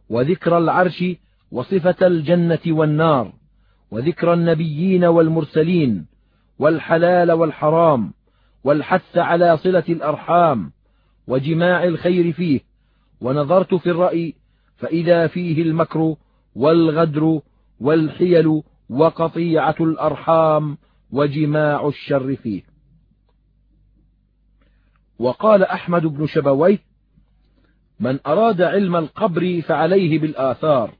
[0.10, 1.04] وذكر العرش
[1.52, 3.34] وصفة الجنة والنار
[3.92, 6.06] وذكر النبيين والمرسلين
[6.60, 8.14] والحلال والحرام
[8.64, 10.72] والحث على صلة الأرحام
[11.28, 12.62] وجماع الخير فيه
[13.22, 14.36] ونظرت في الرأي
[14.78, 16.16] فإذا فيه المكر
[16.56, 17.42] والغدر
[17.80, 20.78] والحيل وقطيعة الأرحام
[21.12, 22.62] وجماع الشر فيه.
[25.20, 26.80] وقال أحمد بن شبويه
[28.00, 30.94] من أراد علم القبر فعليه بالآثار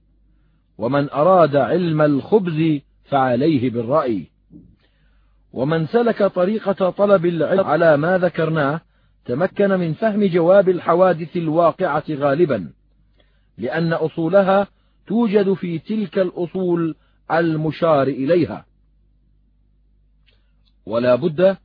[0.78, 4.28] ومن أراد علم الخبز فعليه بالرأي.
[5.58, 8.82] ومن سلك طريقة طلب العلم على ما ذكرناه
[9.26, 12.70] تمكن من فهم جواب الحوادث الواقعة غالبا
[13.58, 14.68] لأن أصولها
[15.08, 16.96] توجد في تلك الأصول
[17.32, 18.66] المشار إليها.
[20.86, 21.58] ولا بد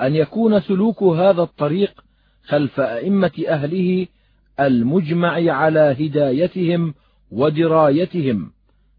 [0.00, 2.04] أن يكون سلوك هذا الطريق
[2.44, 4.06] خلف أئمة أهله
[4.60, 6.94] المجمع على هدايتهم
[7.30, 8.52] ودرايتهم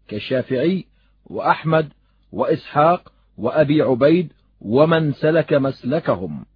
[0.08, 0.84] كالشافعي
[1.26, 1.88] وأحمد
[2.32, 6.46] وإسحاق وأبي عبيد ومن سلك مسلكهم.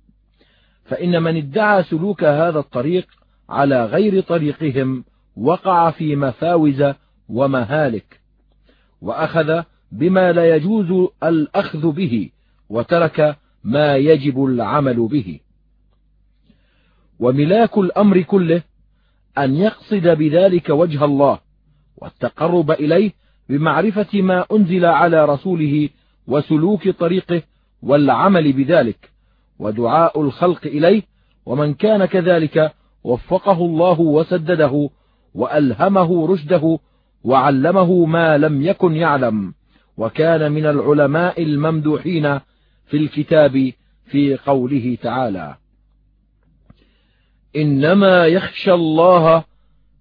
[0.84, 3.06] فإن من ادعى سلوك هذا الطريق
[3.48, 5.04] على غير طريقهم
[5.36, 6.84] وقع في مفاوز
[7.28, 8.20] ومهالك
[9.00, 9.62] وأخذ
[9.92, 12.30] بما لا يجوز الأخذ به
[12.68, 15.40] وترك ما يجب العمل به.
[17.18, 18.62] وملاك الأمر كله
[19.38, 21.38] أن يقصد بذلك وجه الله
[21.96, 23.12] والتقرب إليه
[23.48, 25.88] بمعرفة ما أنزل على رسوله
[26.26, 27.42] وسلوك طريقه
[27.82, 29.10] والعمل بذلك
[29.58, 31.02] ودعاء الخلق إليه
[31.46, 32.72] ومن كان كذلك
[33.04, 34.90] وفقه الله وسدده
[35.34, 36.78] وألهمه رشده
[37.24, 39.54] وعلمه ما لم يكن يعلم.
[39.96, 42.38] وكان من العلماء الممدوحين
[42.86, 43.72] في الكتاب
[44.06, 45.56] في قوله تعالى
[47.56, 49.44] إنما يخشى الله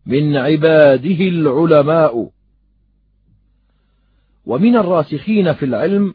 [0.05, 2.29] من عباده العلماء.
[4.45, 6.13] ومن الراسخين في العلم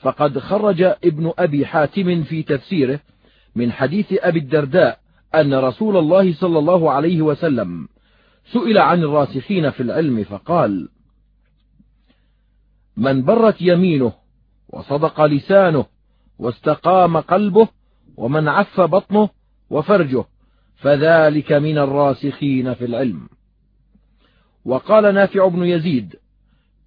[0.00, 3.00] فقد خرج ابن أبي حاتم في تفسيره
[3.54, 4.98] من حديث أبي الدرداء
[5.34, 7.88] أن رسول الله صلى الله عليه وسلم
[8.52, 10.88] سئل عن الراسخين في العلم فقال
[12.96, 14.12] من برت يمينه
[14.68, 15.84] وصدق لسانه
[16.38, 17.68] واستقام قلبه
[18.16, 19.28] ومن عف بطنه
[19.70, 20.24] وفرجه
[20.76, 23.28] فذلك من الراسخين في العلم.
[24.64, 26.16] وقال نافع بن يزيد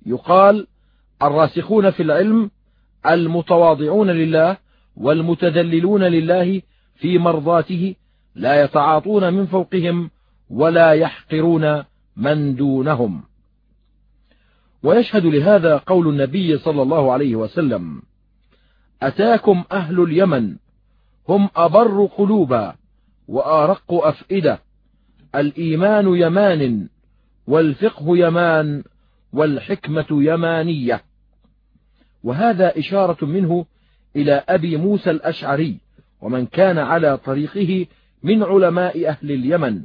[0.06, 0.68] يقال
[1.22, 2.52] الراسخون في العلم
[3.08, 4.58] المتواضعون لله
[4.96, 6.62] والمتذللون لله
[6.96, 7.96] في مرضاته
[8.36, 10.10] لا يتعاطون من فوقهم
[10.50, 11.84] ولا يحقرون
[12.18, 13.24] من دونهم.
[14.84, 18.02] ويشهد لهذا قول النبي صلى الله عليه وسلم
[19.02, 20.56] أتاكم أهل اليمن
[21.30, 22.76] هم أبر قلوبا
[23.28, 24.60] وأرق أفئدة
[25.36, 26.90] الإيمان يمان
[27.48, 28.84] والفقه يمان
[29.34, 31.04] والحكمة يمانية.
[32.24, 33.66] وهذا إشارة منه
[34.16, 35.78] إلى أبي موسى الأشعري
[36.22, 37.86] ومن كان على طريقه
[38.24, 39.82] من علماء أهل اليمن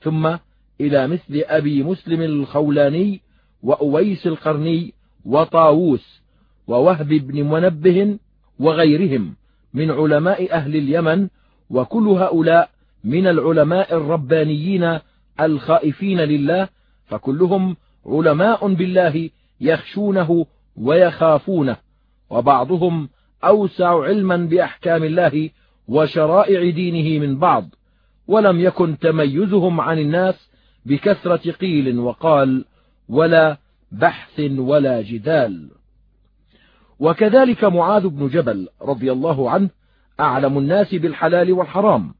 [0.00, 0.36] ثم
[0.80, 3.20] إلى مثل أبي مسلم الخولاني
[3.62, 4.94] وأويس القرني
[5.24, 6.20] وطاووس
[6.66, 8.18] ووهب بن منبه
[8.58, 9.34] وغيرهم
[9.74, 11.28] من علماء أهل اليمن
[11.70, 12.70] وكل هؤلاء
[13.04, 14.98] من العلماء الربانيين
[15.40, 16.68] الخائفين لله
[17.06, 21.76] فكلهم علماء بالله يخشونه ويخافونه
[22.30, 23.08] وبعضهم
[23.44, 25.50] أوسع علما بأحكام الله
[25.88, 27.68] وشرائع دينه من بعض
[28.26, 30.50] ولم يكن تميزهم عن الناس
[30.86, 32.64] بكثرة قيل وقال
[33.08, 33.56] ولا
[33.92, 35.70] بحث ولا جدال.
[36.98, 39.70] وكذلك معاذ بن جبل رضي الله عنه
[40.20, 42.14] أعلم الناس بالحلال والحرام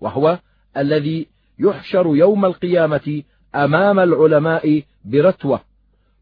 [0.00, 0.38] وهو
[0.76, 1.26] الذي
[1.58, 3.22] يحشر يوم القيامة
[3.54, 5.60] أمام العلماء برتوة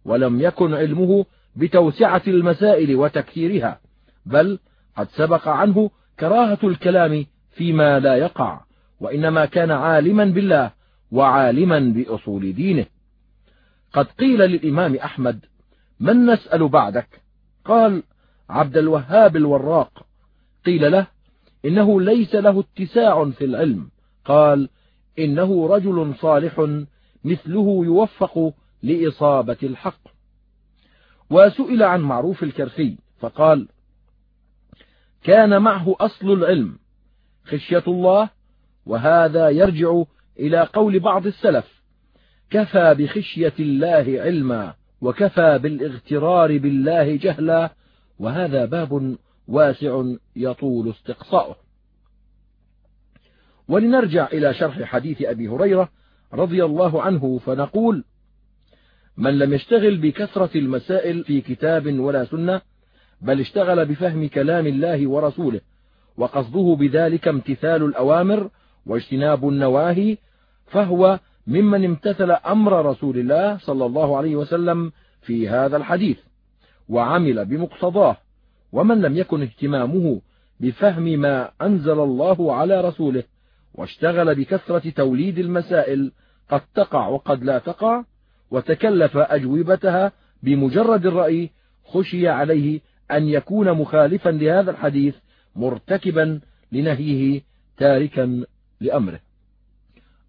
[0.04, 1.24] ولم يكن علمه
[1.56, 3.80] بتوسعة المسائل وتكثيرها
[4.26, 4.58] بل
[4.96, 8.60] قد سبق عنه كراهة الكلام فيما لا يقع
[9.00, 10.70] وإنما كان عالما بالله
[11.12, 12.86] وعالما بأصول دينه.
[13.92, 15.44] قد قيل للإمام أحمد
[16.00, 17.20] من نسأل بعدك؟
[17.64, 18.02] قال
[18.50, 20.06] عبد الوهاب الوراق.
[20.66, 21.06] قيل له
[21.64, 23.90] إنه ليس له اتساع في العلم.
[24.24, 24.68] قال
[25.18, 26.80] إنه رجل صالح
[27.24, 30.09] مثله يوفق لإصابة الحق.
[31.30, 33.68] وسئل عن معروف الكرخي فقال
[35.22, 36.78] كان معه أصل العلم
[37.44, 38.30] خشية الله
[38.86, 40.02] وهذا يرجع
[40.38, 41.82] إلى قول بعض السلف
[42.50, 47.72] كفى بخشية الله علما وكفى بالاغترار بالله جهلا
[48.18, 49.16] وهذا باب
[49.48, 50.02] واسع
[50.36, 51.56] يطول استقصاؤه.
[53.68, 55.88] ولنرجع إلى شرح حديث أبي هريرة
[56.32, 58.04] رضي الله عنه فنقول
[59.16, 62.60] من لم يشتغل بكثرة المسائل في كتاب ولا سنة
[63.20, 65.60] بل اشتغل بفهم كلام الله ورسوله
[66.16, 68.50] وقصده بذلك امتثال الأوامر
[68.86, 70.16] واجتناب النواهي
[70.66, 74.92] فهو ممن امتثل أمر رسول الله صلى الله عليه وسلم
[75.22, 76.18] في هذا الحديث
[76.88, 78.16] وعمل بمقتضاه
[78.72, 80.20] ومن لم يكن اهتمامه
[80.60, 83.22] بفهم ما أنزل الله على رسوله
[83.74, 86.12] واشتغل بكثرة توليد المسائل
[86.50, 88.04] قد تقع وقد لا تقع
[88.50, 91.50] وتكلف أجوبتها بمجرد الرأي
[91.84, 95.14] خشي عليه أن يكون مخالفا لهذا الحديث
[95.56, 96.40] مرتكبا
[96.72, 97.42] لنهيه
[97.76, 98.44] تاركا
[98.80, 99.20] لأمره.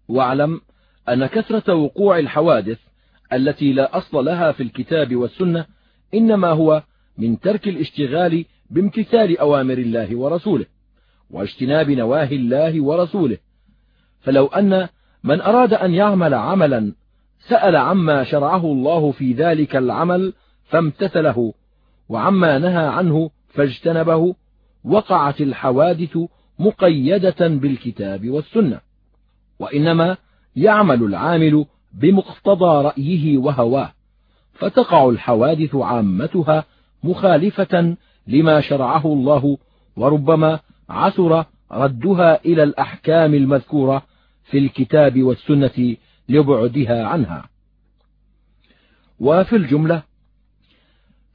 [0.08, 0.60] واعلم
[1.08, 2.78] أن كثرة وقوع الحوادث
[3.32, 5.66] التي لا أصل لها في الكتاب والسنة
[6.14, 6.82] إنما هو
[7.18, 10.66] من ترك الاشتغال بامتثال أوامر الله ورسوله
[11.30, 13.38] واجتناب نواهي الله ورسوله.
[14.20, 14.88] فلو أن
[15.24, 16.94] من أراد أن يعمل عملا
[17.48, 20.32] سأل عما شرعه الله في ذلك العمل
[20.64, 21.54] فامتثله
[22.08, 24.34] وعما نهى عنه فاجتنبه
[24.84, 26.18] وقعت الحوادث
[26.58, 28.80] مقيدة بالكتاب والسنة.
[29.58, 30.16] وإنما
[30.56, 33.92] يعمل العامل بمقتضى رأيه وهواه
[34.52, 36.64] فتقع الحوادث عامتها
[37.04, 39.58] مخالفة لما شرعه الله
[39.96, 44.02] وربما عسر ردها إلى الأحكام المذكورة
[44.44, 45.96] في الكتاب والسنة
[46.28, 47.48] لبعدها عنها.
[49.20, 50.02] وفي الجملة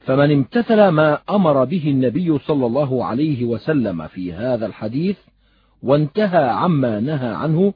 [0.00, 5.16] فمن امتثل ما أمر به النبي صلى الله عليه وسلم في هذا الحديث
[5.82, 7.74] وانتهى عما نهى عنه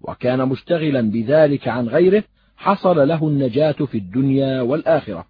[0.00, 2.24] وكان مشتغلا بذلك عن غيره
[2.56, 5.26] حصل له النجاة في الدنيا والآخرة.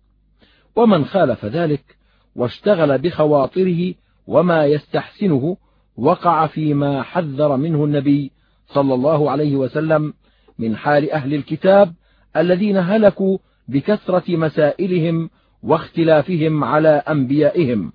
[0.77, 1.97] ومن خالف ذلك
[2.37, 3.95] واشتغل بخواطره
[4.27, 5.57] وما يستحسنه
[5.97, 8.33] وقع فيما حذر منه النبي
[8.67, 10.15] صلى الله عليه وسلم
[10.59, 11.95] من حال أهل الكتاب
[12.37, 13.39] الذين هلكوا
[13.69, 15.31] بكثرة مسائلهم
[15.63, 17.93] واختلافهم على أنبيائهم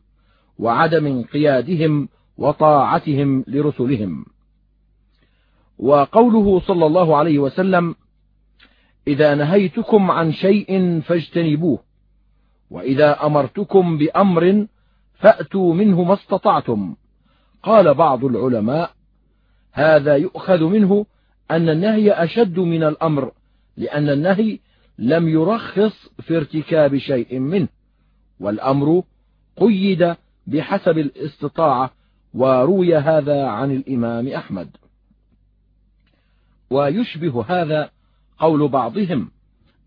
[0.59, 4.26] وعدم انقيادهم وطاعتهم لرسلهم.
[5.80, 7.95] وقوله صلى الله عليه وسلم
[9.07, 11.80] إذا نهيتكم عن شيء فاجتنبوه
[12.70, 14.68] وإذا أمرتكم بأمر
[15.14, 16.95] فأتوا منه ما استطعتم.
[17.64, 18.91] قال بعض العلماء
[19.74, 21.05] هذا يؤخذ منه
[21.51, 23.31] أن النهي أشد من الأمر
[23.77, 24.59] لأن النهي
[24.99, 27.67] لم يرخص في ارتكاب شيء منه
[28.39, 29.03] والأمر
[29.57, 30.15] قيد
[30.47, 31.91] بحسب الاستطاعة
[32.33, 34.69] وروي هذا عن الإمام أحمد.
[36.69, 37.89] ويشبه هذا
[38.39, 39.31] قول بعضهم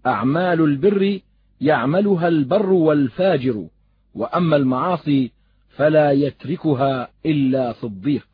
[0.06, 1.20] أعمال البر
[1.60, 3.66] يعملها البر والفاجر
[4.14, 5.32] وأما المعاصي
[5.76, 8.26] فلا يتركها إلا صديق.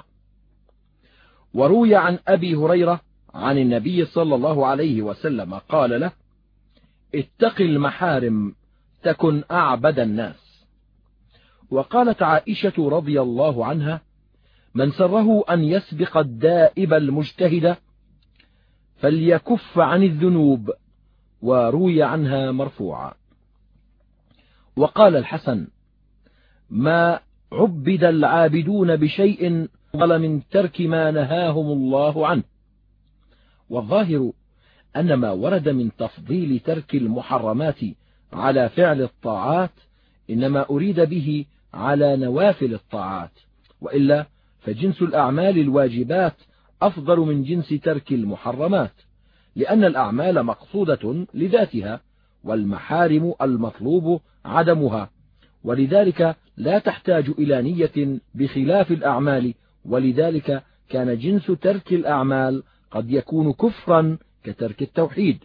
[1.55, 3.01] وروي عن أبي هريرة
[3.35, 6.13] عن النبي صلى الله عليه وسلم قال له
[7.15, 8.55] اتق المحارم
[9.03, 10.67] تكن أعبد الناس.
[11.71, 14.01] وقالت عائشة رضي الله عنها
[14.75, 17.77] من سره أن يسبق الدائب المجتهد
[18.97, 20.71] فليكف عن الذنوب
[21.43, 23.13] وروي عنها مرفوعا.
[24.77, 25.69] وقال الحسن
[26.71, 27.21] ما
[27.53, 32.50] عبد العابدون بشيء قل من ترك ما نهاهم الله عنه.
[33.71, 34.33] والظاهر
[34.97, 37.79] أن ما ورد من تفضيل ترك المحرمات
[38.33, 39.71] على فعل الطاعات
[40.31, 41.45] إنما أريد به
[41.75, 43.31] على نوافل الطاعات
[43.81, 44.27] وإلا
[44.61, 46.35] فجنس الأعمال الواجبات
[46.83, 48.93] أفضل من جنس ترك المحرمات
[49.57, 52.01] لأن الأعمال مقصودة لذاتها
[52.45, 55.11] والمحارم المطلوب عدمها
[55.65, 59.55] ولذلك لا تحتاج إلى نية بخلاف الأعمال
[59.85, 65.39] ولذلك كان جنس ترك الأعمال قد يكون كفرا كترك التوحيد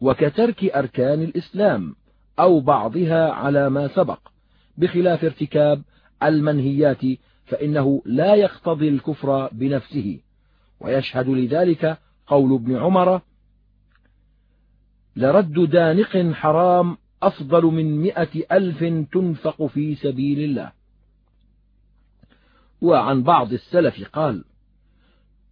[0.00, 1.94] وكترك أركان الإسلام
[2.38, 4.18] أو بعضها على ما سبق
[4.78, 5.82] بخلاف ارتكاب
[6.22, 7.00] المنهيات
[7.46, 10.20] فإنه لا يقتضي الكفر بنفسه.
[10.80, 13.20] ويشهد لذلك قول ابن عمر
[15.16, 18.12] لرد دانق حرام أفضل من م
[18.52, 20.72] ألف تنفق في سبيل الله.
[22.80, 24.44] وعن بعض السلف قال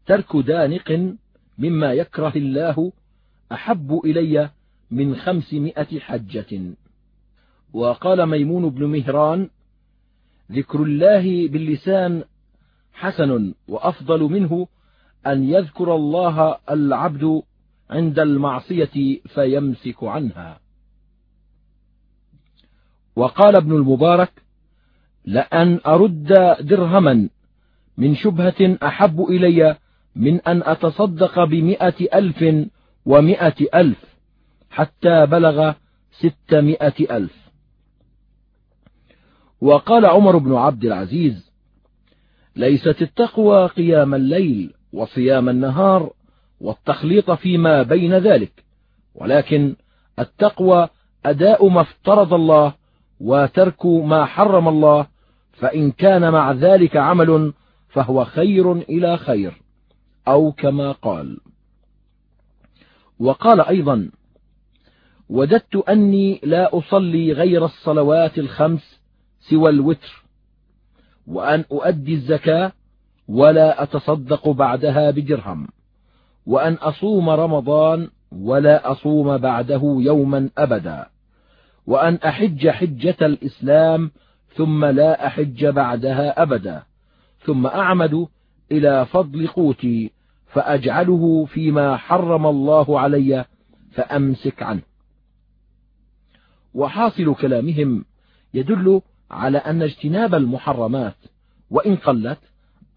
[0.09, 1.17] ترك دانق
[1.59, 2.93] مما يكره الله
[3.53, 4.51] أحب إلي
[4.91, 6.61] من خمسمائة حجة.
[7.73, 9.51] وقال ميمون بن مهران
[10.53, 12.25] ذكر الله باللسان
[12.93, 14.69] حسن وأفضل منه
[15.27, 17.43] أن يذكر الله العبد
[17.91, 20.61] عند المعصية فيمسك عنها.
[23.17, 24.33] وقال ابن المبارك
[25.25, 27.29] لأن أرد درهما
[27.97, 29.77] من شبهة أحب إلي
[30.19, 32.69] من أن أتصدق بمئة ألف
[33.07, 34.05] ومئة ألف
[34.71, 35.73] حتى بلغ
[36.11, 37.49] ستمائة ألف.
[39.61, 41.53] وقال عمر بن عبد العزيز
[42.57, 46.13] ليست التقوى قيام الليل وصيام النهار
[46.61, 48.65] والتخليط فيما بين ذلك
[49.15, 49.77] ولكن
[50.19, 50.89] التقوى
[51.27, 52.75] أداء ما افترض الله
[53.21, 55.07] وترك ما حرم الله
[55.53, 57.53] فإن كان مع ذلك عمل
[57.89, 59.68] فهو خير إلى خير.
[60.29, 61.39] أو كما قال.
[63.19, 64.11] وقال أيضا
[65.29, 69.01] وددت أني لا أصلي غير الصلوات الخمس
[69.41, 70.25] سوى الوتر
[71.27, 72.73] وأن أؤدي الزكاة
[73.29, 75.69] ولا أتصدق بعدها بدرهم
[76.47, 81.07] وأن أصوم رمضان ولا أصوم بعده يوما أبدا
[81.87, 84.11] وأن أحج حجة الإسلام
[84.55, 86.83] ثم لا أحج بعدها أبدا
[87.45, 88.27] ثم أعمد
[88.73, 90.11] إلى فضل قوتي
[90.49, 93.45] فأجعله فيما حرم الله علي
[93.91, 94.83] فأمسك عنه.
[96.75, 98.05] وحاصل كلامهم
[98.55, 101.17] يدل على أن اجتناب المحرمات
[101.71, 102.39] وإن قلت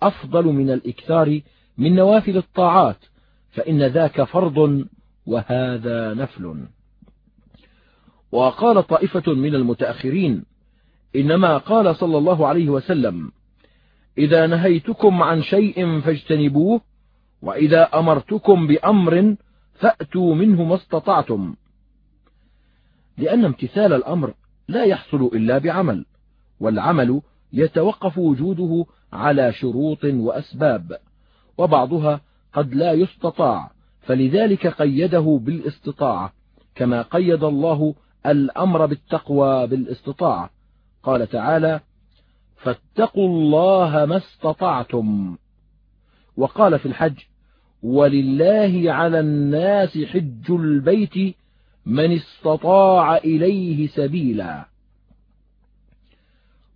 [0.01, 1.41] أفضل من الإكثار
[1.77, 2.97] من نوافل الطاعات
[3.51, 4.85] فإن ذاك فرض
[5.25, 6.67] وهذا نفل.
[8.31, 10.45] وقال طائفة من المتأخرين
[11.15, 13.31] إنما قال صلى الله عليه وسلم
[14.17, 16.81] إذا نهيتكم عن شيء فاجتنبوه
[17.41, 19.35] وإذا أمرتكم بأمر
[19.73, 21.55] فأتوا منه ما استطعتم.
[23.17, 24.33] لأن امتثال الأمر
[24.67, 26.05] لا يحصل إلا بعمل
[26.59, 27.21] والعمل
[27.53, 30.97] يتوقف وجوده على شروط وأسباب
[31.57, 32.21] وبعضها
[32.53, 33.71] قد لا يستطاع
[34.01, 36.33] فلذلك قيده بالاستطاعة
[36.75, 40.49] كما قيد الله الأمر بالتقوى بالاستطاعة
[41.03, 41.79] قال تعالى
[42.57, 45.37] فاتقوا الله ما استطعتم
[46.37, 47.19] وقال في الحج
[47.83, 51.35] ولله على الناس حج البيت
[51.85, 54.65] من استطاع إليه سبيلا.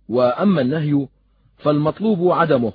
[0.08, 1.06] وأما النهي
[1.56, 2.72] فالمطلوب عدمه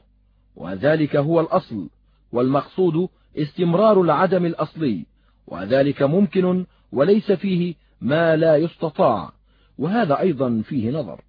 [0.55, 1.89] وذلك هو الأصل
[2.31, 5.05] والمقصود استمرار العدم الأصلي
[5.47, 9.31] وذلك ممكن وليس فيه ما لا يستطاع
[9.77, 11.21] وهذا أيضا فيه نظر.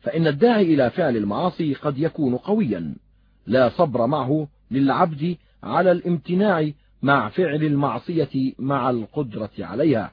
[0.00, 2.94] فإن الداعي إلى فعل المعاصي قد يكون قويا
[3.46, 6.70] لا صبر معه للعبد على الامتناع
[7.02, 10.12] مع فعل المعصية مع القدرة عليها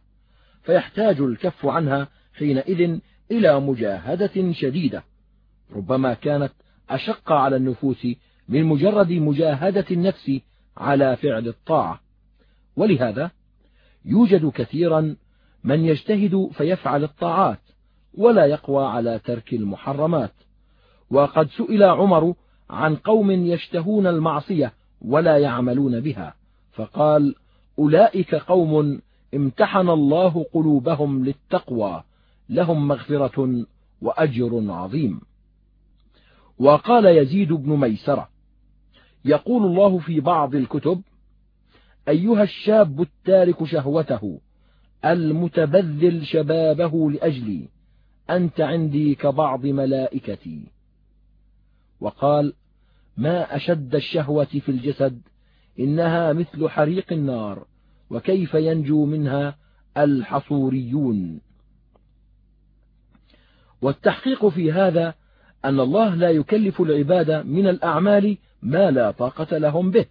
[0.63, 2.99] فيحتاج الكف عنها حينئذ
[3.31, 5.03] إلى مجاهدة شديدة
[5.75, 6.51] ربما كانت
[6.89, 8.07] أشق على النفوس
[8.49, 10.31] من مجرد مجاهدة النفس
[10.77, 12.01] على فعل الطاعة.
[12.75, 13.31] ولهذا
[14.05, 15.15] يوجد كثيرا
[15.63, 17.59] من يجتهد فيفعل الطاعات
[18.13, 20.33] ولا يقوى على ترك المحرمات
[21.09, 22.33] وقد سئل عمر
[22.69, 26.35] عن قوم يشتهون المعصية ولا يعملون بها.
[26.71, 27.35] فقال
[27.79, 29.01] أولئك قوم
[29.35, 32.03] امتحن الله قلوبهم للتقوى
[32.49, 33.65] لهم مغفرة
[34.01, 35.21] وأجر عظيم.
[36.59, 38.29] وقال يزيد بن ميسرة
[39.25, 41.01] يقول الله في بعض الكتب
[42.07, 44.39] أيها الشاب التارك شهوته
[45.05, 47.67] المتبذل شبابه لأجلي
[48.29, 50.63] أنت عندي كبعض ملائكتي.
[51.99, 52.53] وقال
[53.19, 55.21] ما أشد الشهوة في الجسد
[55.79, 57.65] إنها مثل حريق النار
[58.09, 59.57] وكيف ينجو منها
[59.97, 61.41] الحصوريون.
[63.81, 65.13] والتحقيق في هذا
[65.65, 70.05] أن الله لا يكلف العباد من الأعمال ما لا طاقة لهم به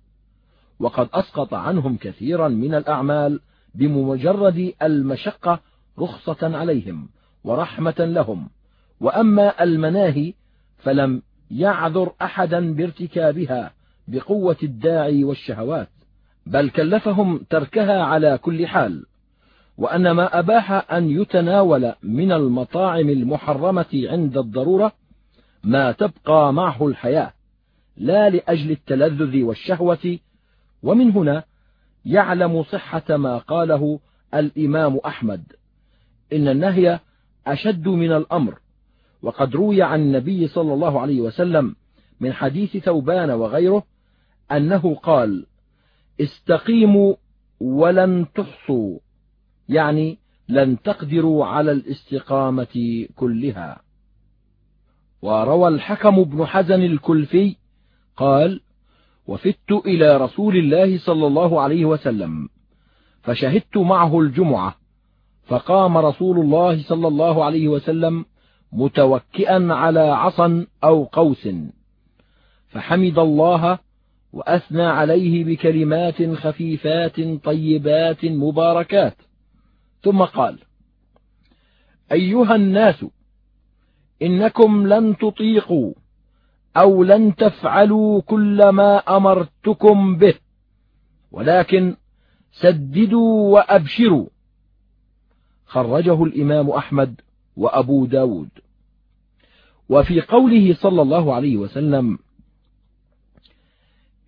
[0.79, 3.41] وقد أسقط عنهم كثيرا من الأعمال
[3.75, 5.61] بمجرد المشقة
[5.99, 7.09] رخصة عليهم
[7.45, 8.51] ورحمة لهم
[9.01, 10.35] وأما المناهي
[10.79, 13.73] فلم يعذر أحدا بارتكابها
[14.09, 15.89] بقوة الداعي والشهوات
[16.47, 19.07] بل كلفهم تركها على كل حال.
[19.79, 24.93] وأن ما أباح أن يتناول من المطاعم المحرمة عند الضرورة
[25.65, 27.33] ما تبقى معه الحياة
[27.97, 30.19] لا لأجل التلذذ والشهوة.
[30.83, 31.45] ومن هنا
[32.05, 34.01] يعلم صحة ما قاله
[34.35, 35.43] الإمام أحمد
[36.33, 37.01] إن النهي
[37.47, 38.59] أشد من الأمر
[39.23, 41.77] وقد روي عن النبي صلى الله عليه وسلم
[42.21, 43.83] من حديث ثوبان وغيره
[44.53, 45.47] أنه قال
[46.21, 47.15] استقيموا
[47.61, 48.99] ولن تحصوا.
[49.69, 53.83] يعني لن تقدروا على الاستقامة كلها.
[55.23, 57.57] وروى الحكم بن حزن الكلفي
[58.17, 58.61] قال
[59.27, 62.49] وفدت إلى رسول الله صلى الله عليه وسلم
[63.23, 64.77] فشهدت معه الجمعة
[65.47, 68.25] فقام رسول الله صلى الله عليه وسلم
[68.73, 71.49] متوكئا على عصا أو قوس.
[72.69, 73.79] فحمد الله
[74.33, 79.17] وأثنى عليه بكلمات خفيفات طيبات مباركات.
[80.03, 80.59] ثم قال
[82.13, 83.07] أيها الناس
[84.23, 85.93] إنكم لن تطيقوا
[86.77, 90.35] أو لن تفعلوا كل ما أمرتكم به
[91.33, 91.97] ولكن
[92.53, 94.27] سددوا وأبشروا.
[95.67, 97.21] خرجه الإمام أحمد
[97.59, 98.49] وأبو داود.
[99.89, 102.19] وفي قوله صلى الله عليه وسلم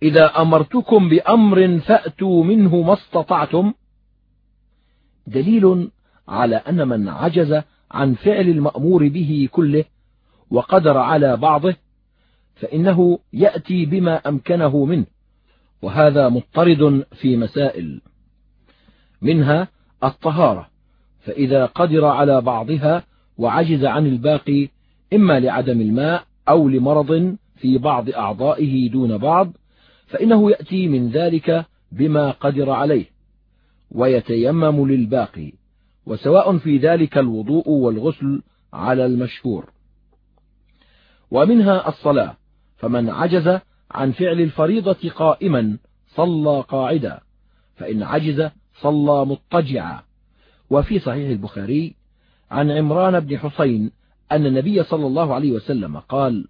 [0.03, 3.73] إذا أمرتكم بأمر فأتوا منه ما استطعتم
[5.27, 5.91] دليل
[6.27, 7.61] على أن من عجز
[7.91, 9.85] عن فعل المأمور به كله
[10.51, 11.75] وقدر على بعضه
[12.55, 15.05] فإنه يأتي بما أمكنه منه
[15.81, 18.01] وهذا مضطرد في مسائل.
[19.21, 19.67] منها
[20.03, 20.69] الطهارة
[21.19, 23.03] فإذا قدر على بعضها
[23.37, 24.67] وعجز عن الباقي
[25.13, 29.53] إما لعدم الماء أو لمرض في بعض أعضائه دون بعض
[30.07, 33.05] فإنه يأتي من ذلك بما قدر عليه
[33.91, 35.51] ويتيمم للباقي
[36.05, 38.41] وسواء في ذلك الوضوء والغسل
[38.73, 39.69] على المشهور.
[41.31, 42.37] ومنها الصلاة
[42.77, 43.59] فمن عجز
[43.91, 45.77] عن فعل الفريضة قائما
[46.15, 47.19] صلى قاعدا
[47.75, 48.49] فإن عجز
[48.81, 50.01] صلى مضطجعا.
[50.69, 51.95] وفي صحيح البخاري
[52.51, 53.91] عن عمران بن حسين
[54.31, 56.47] أن النبي صلى الله عليه وسلم قال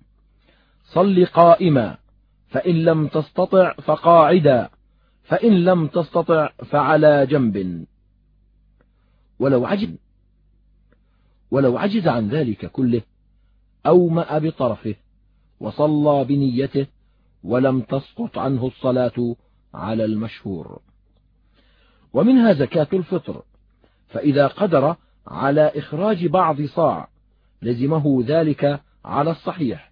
[0.83, 1.97] صل قائما
[2.47, 4.69] فإن لم تستطع فقاعدا
[5.23, 7.85] فإن لم تستطع فعلى جنب.
[9.39, 9.89] ولو عجز
[11.51, 13.01] ولو عجز عن ذلك كله
[13.85, 14.95] أومأ بطرفه
[15.59, 16.87] وصلى بنيته
[17.43, 19.35] ولم تسقط عنه الصلاة
[19.73, 20.81] على المشهور.
[22.13, 23.43] ومنها زكاة الفطر
[24.07, 24.95] فإذا قدر
[25.27, 27.07] على إخراج بعض صاع
[27.61, 29.91] لزمه ذلك على الصحيح.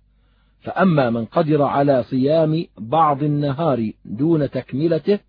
[0.62, 5.20] فأما من قدر على صيام بعض النهار دون تكملته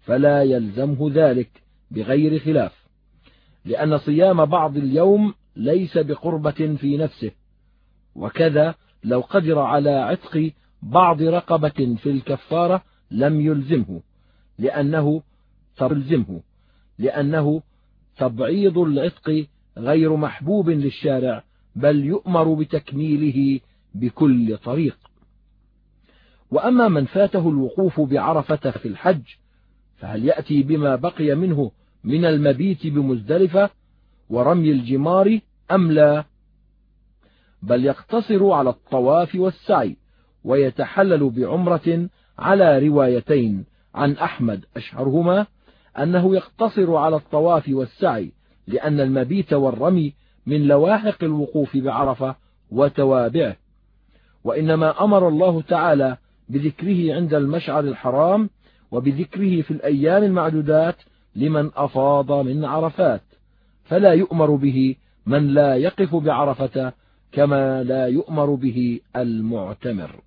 [0.00, 1.50] فلا يلزمه ذلك
[1.90, 2.86] بغير خلاف
[3.64, 7.30] لأن صيام بعض اليوم ليس بقربة في نفسه.
[8.14, 8.74] وكذا
[9.04, 14.00] لو قدر على عتق بعض رقبة في الكفارة لم يلزمه
[14.58, 15.22] لأنه
[15.76, 16.40] تلزمه
[16.98, 17.62] لأنه
[18.22, 19.46] تبعيض العتق
[19.78, 21.44] غير محبوب للشارع
[21.76, 23.60] بل يؤمر بتكميله
[23.94, 24.96] بكل طريق.
[26.50, 29.22] وأما من فاته الوقوف بعرفة في الحج
[29.96, 31.70] فهل يأتي بما بقي منه
[32.04, 33.70] من المبيت بمزدلفة
[34.30, 35.38] ورمي الجمار
[35.70, 36.24] أم لا؟
[37.62, 39.96] بل يقتصر على الطواف والسعي
[40.44, 42.08] ويتحلل بعمرة
[42.38, 43.64] على روايتين
[43.94, 45.46] عن أحمد أشهرهما
[45.98, 48.32] أنه يقتصر على الطواف والسعي
[48.66, 50.14] لأن المبيت والرمي
[50.46, 52.36] من لواحق الوقوف بعرفة
[52.70, 53.56] وتوابعه.
[54.44, 56.16] وإنما أمر الله تعالى
[56.48, 58.50] بذكره عند المشعر الحرام
[58.90, 60.96] وبذكره في الأيام المعدودات
[61.36, 63.22] لمن أفاض من عرفات.
[63.84, 66.92] فلا يؤمر به من لا يقف بعرفة
[67.32, 70.20] كما لا يؤمر به المعتمر.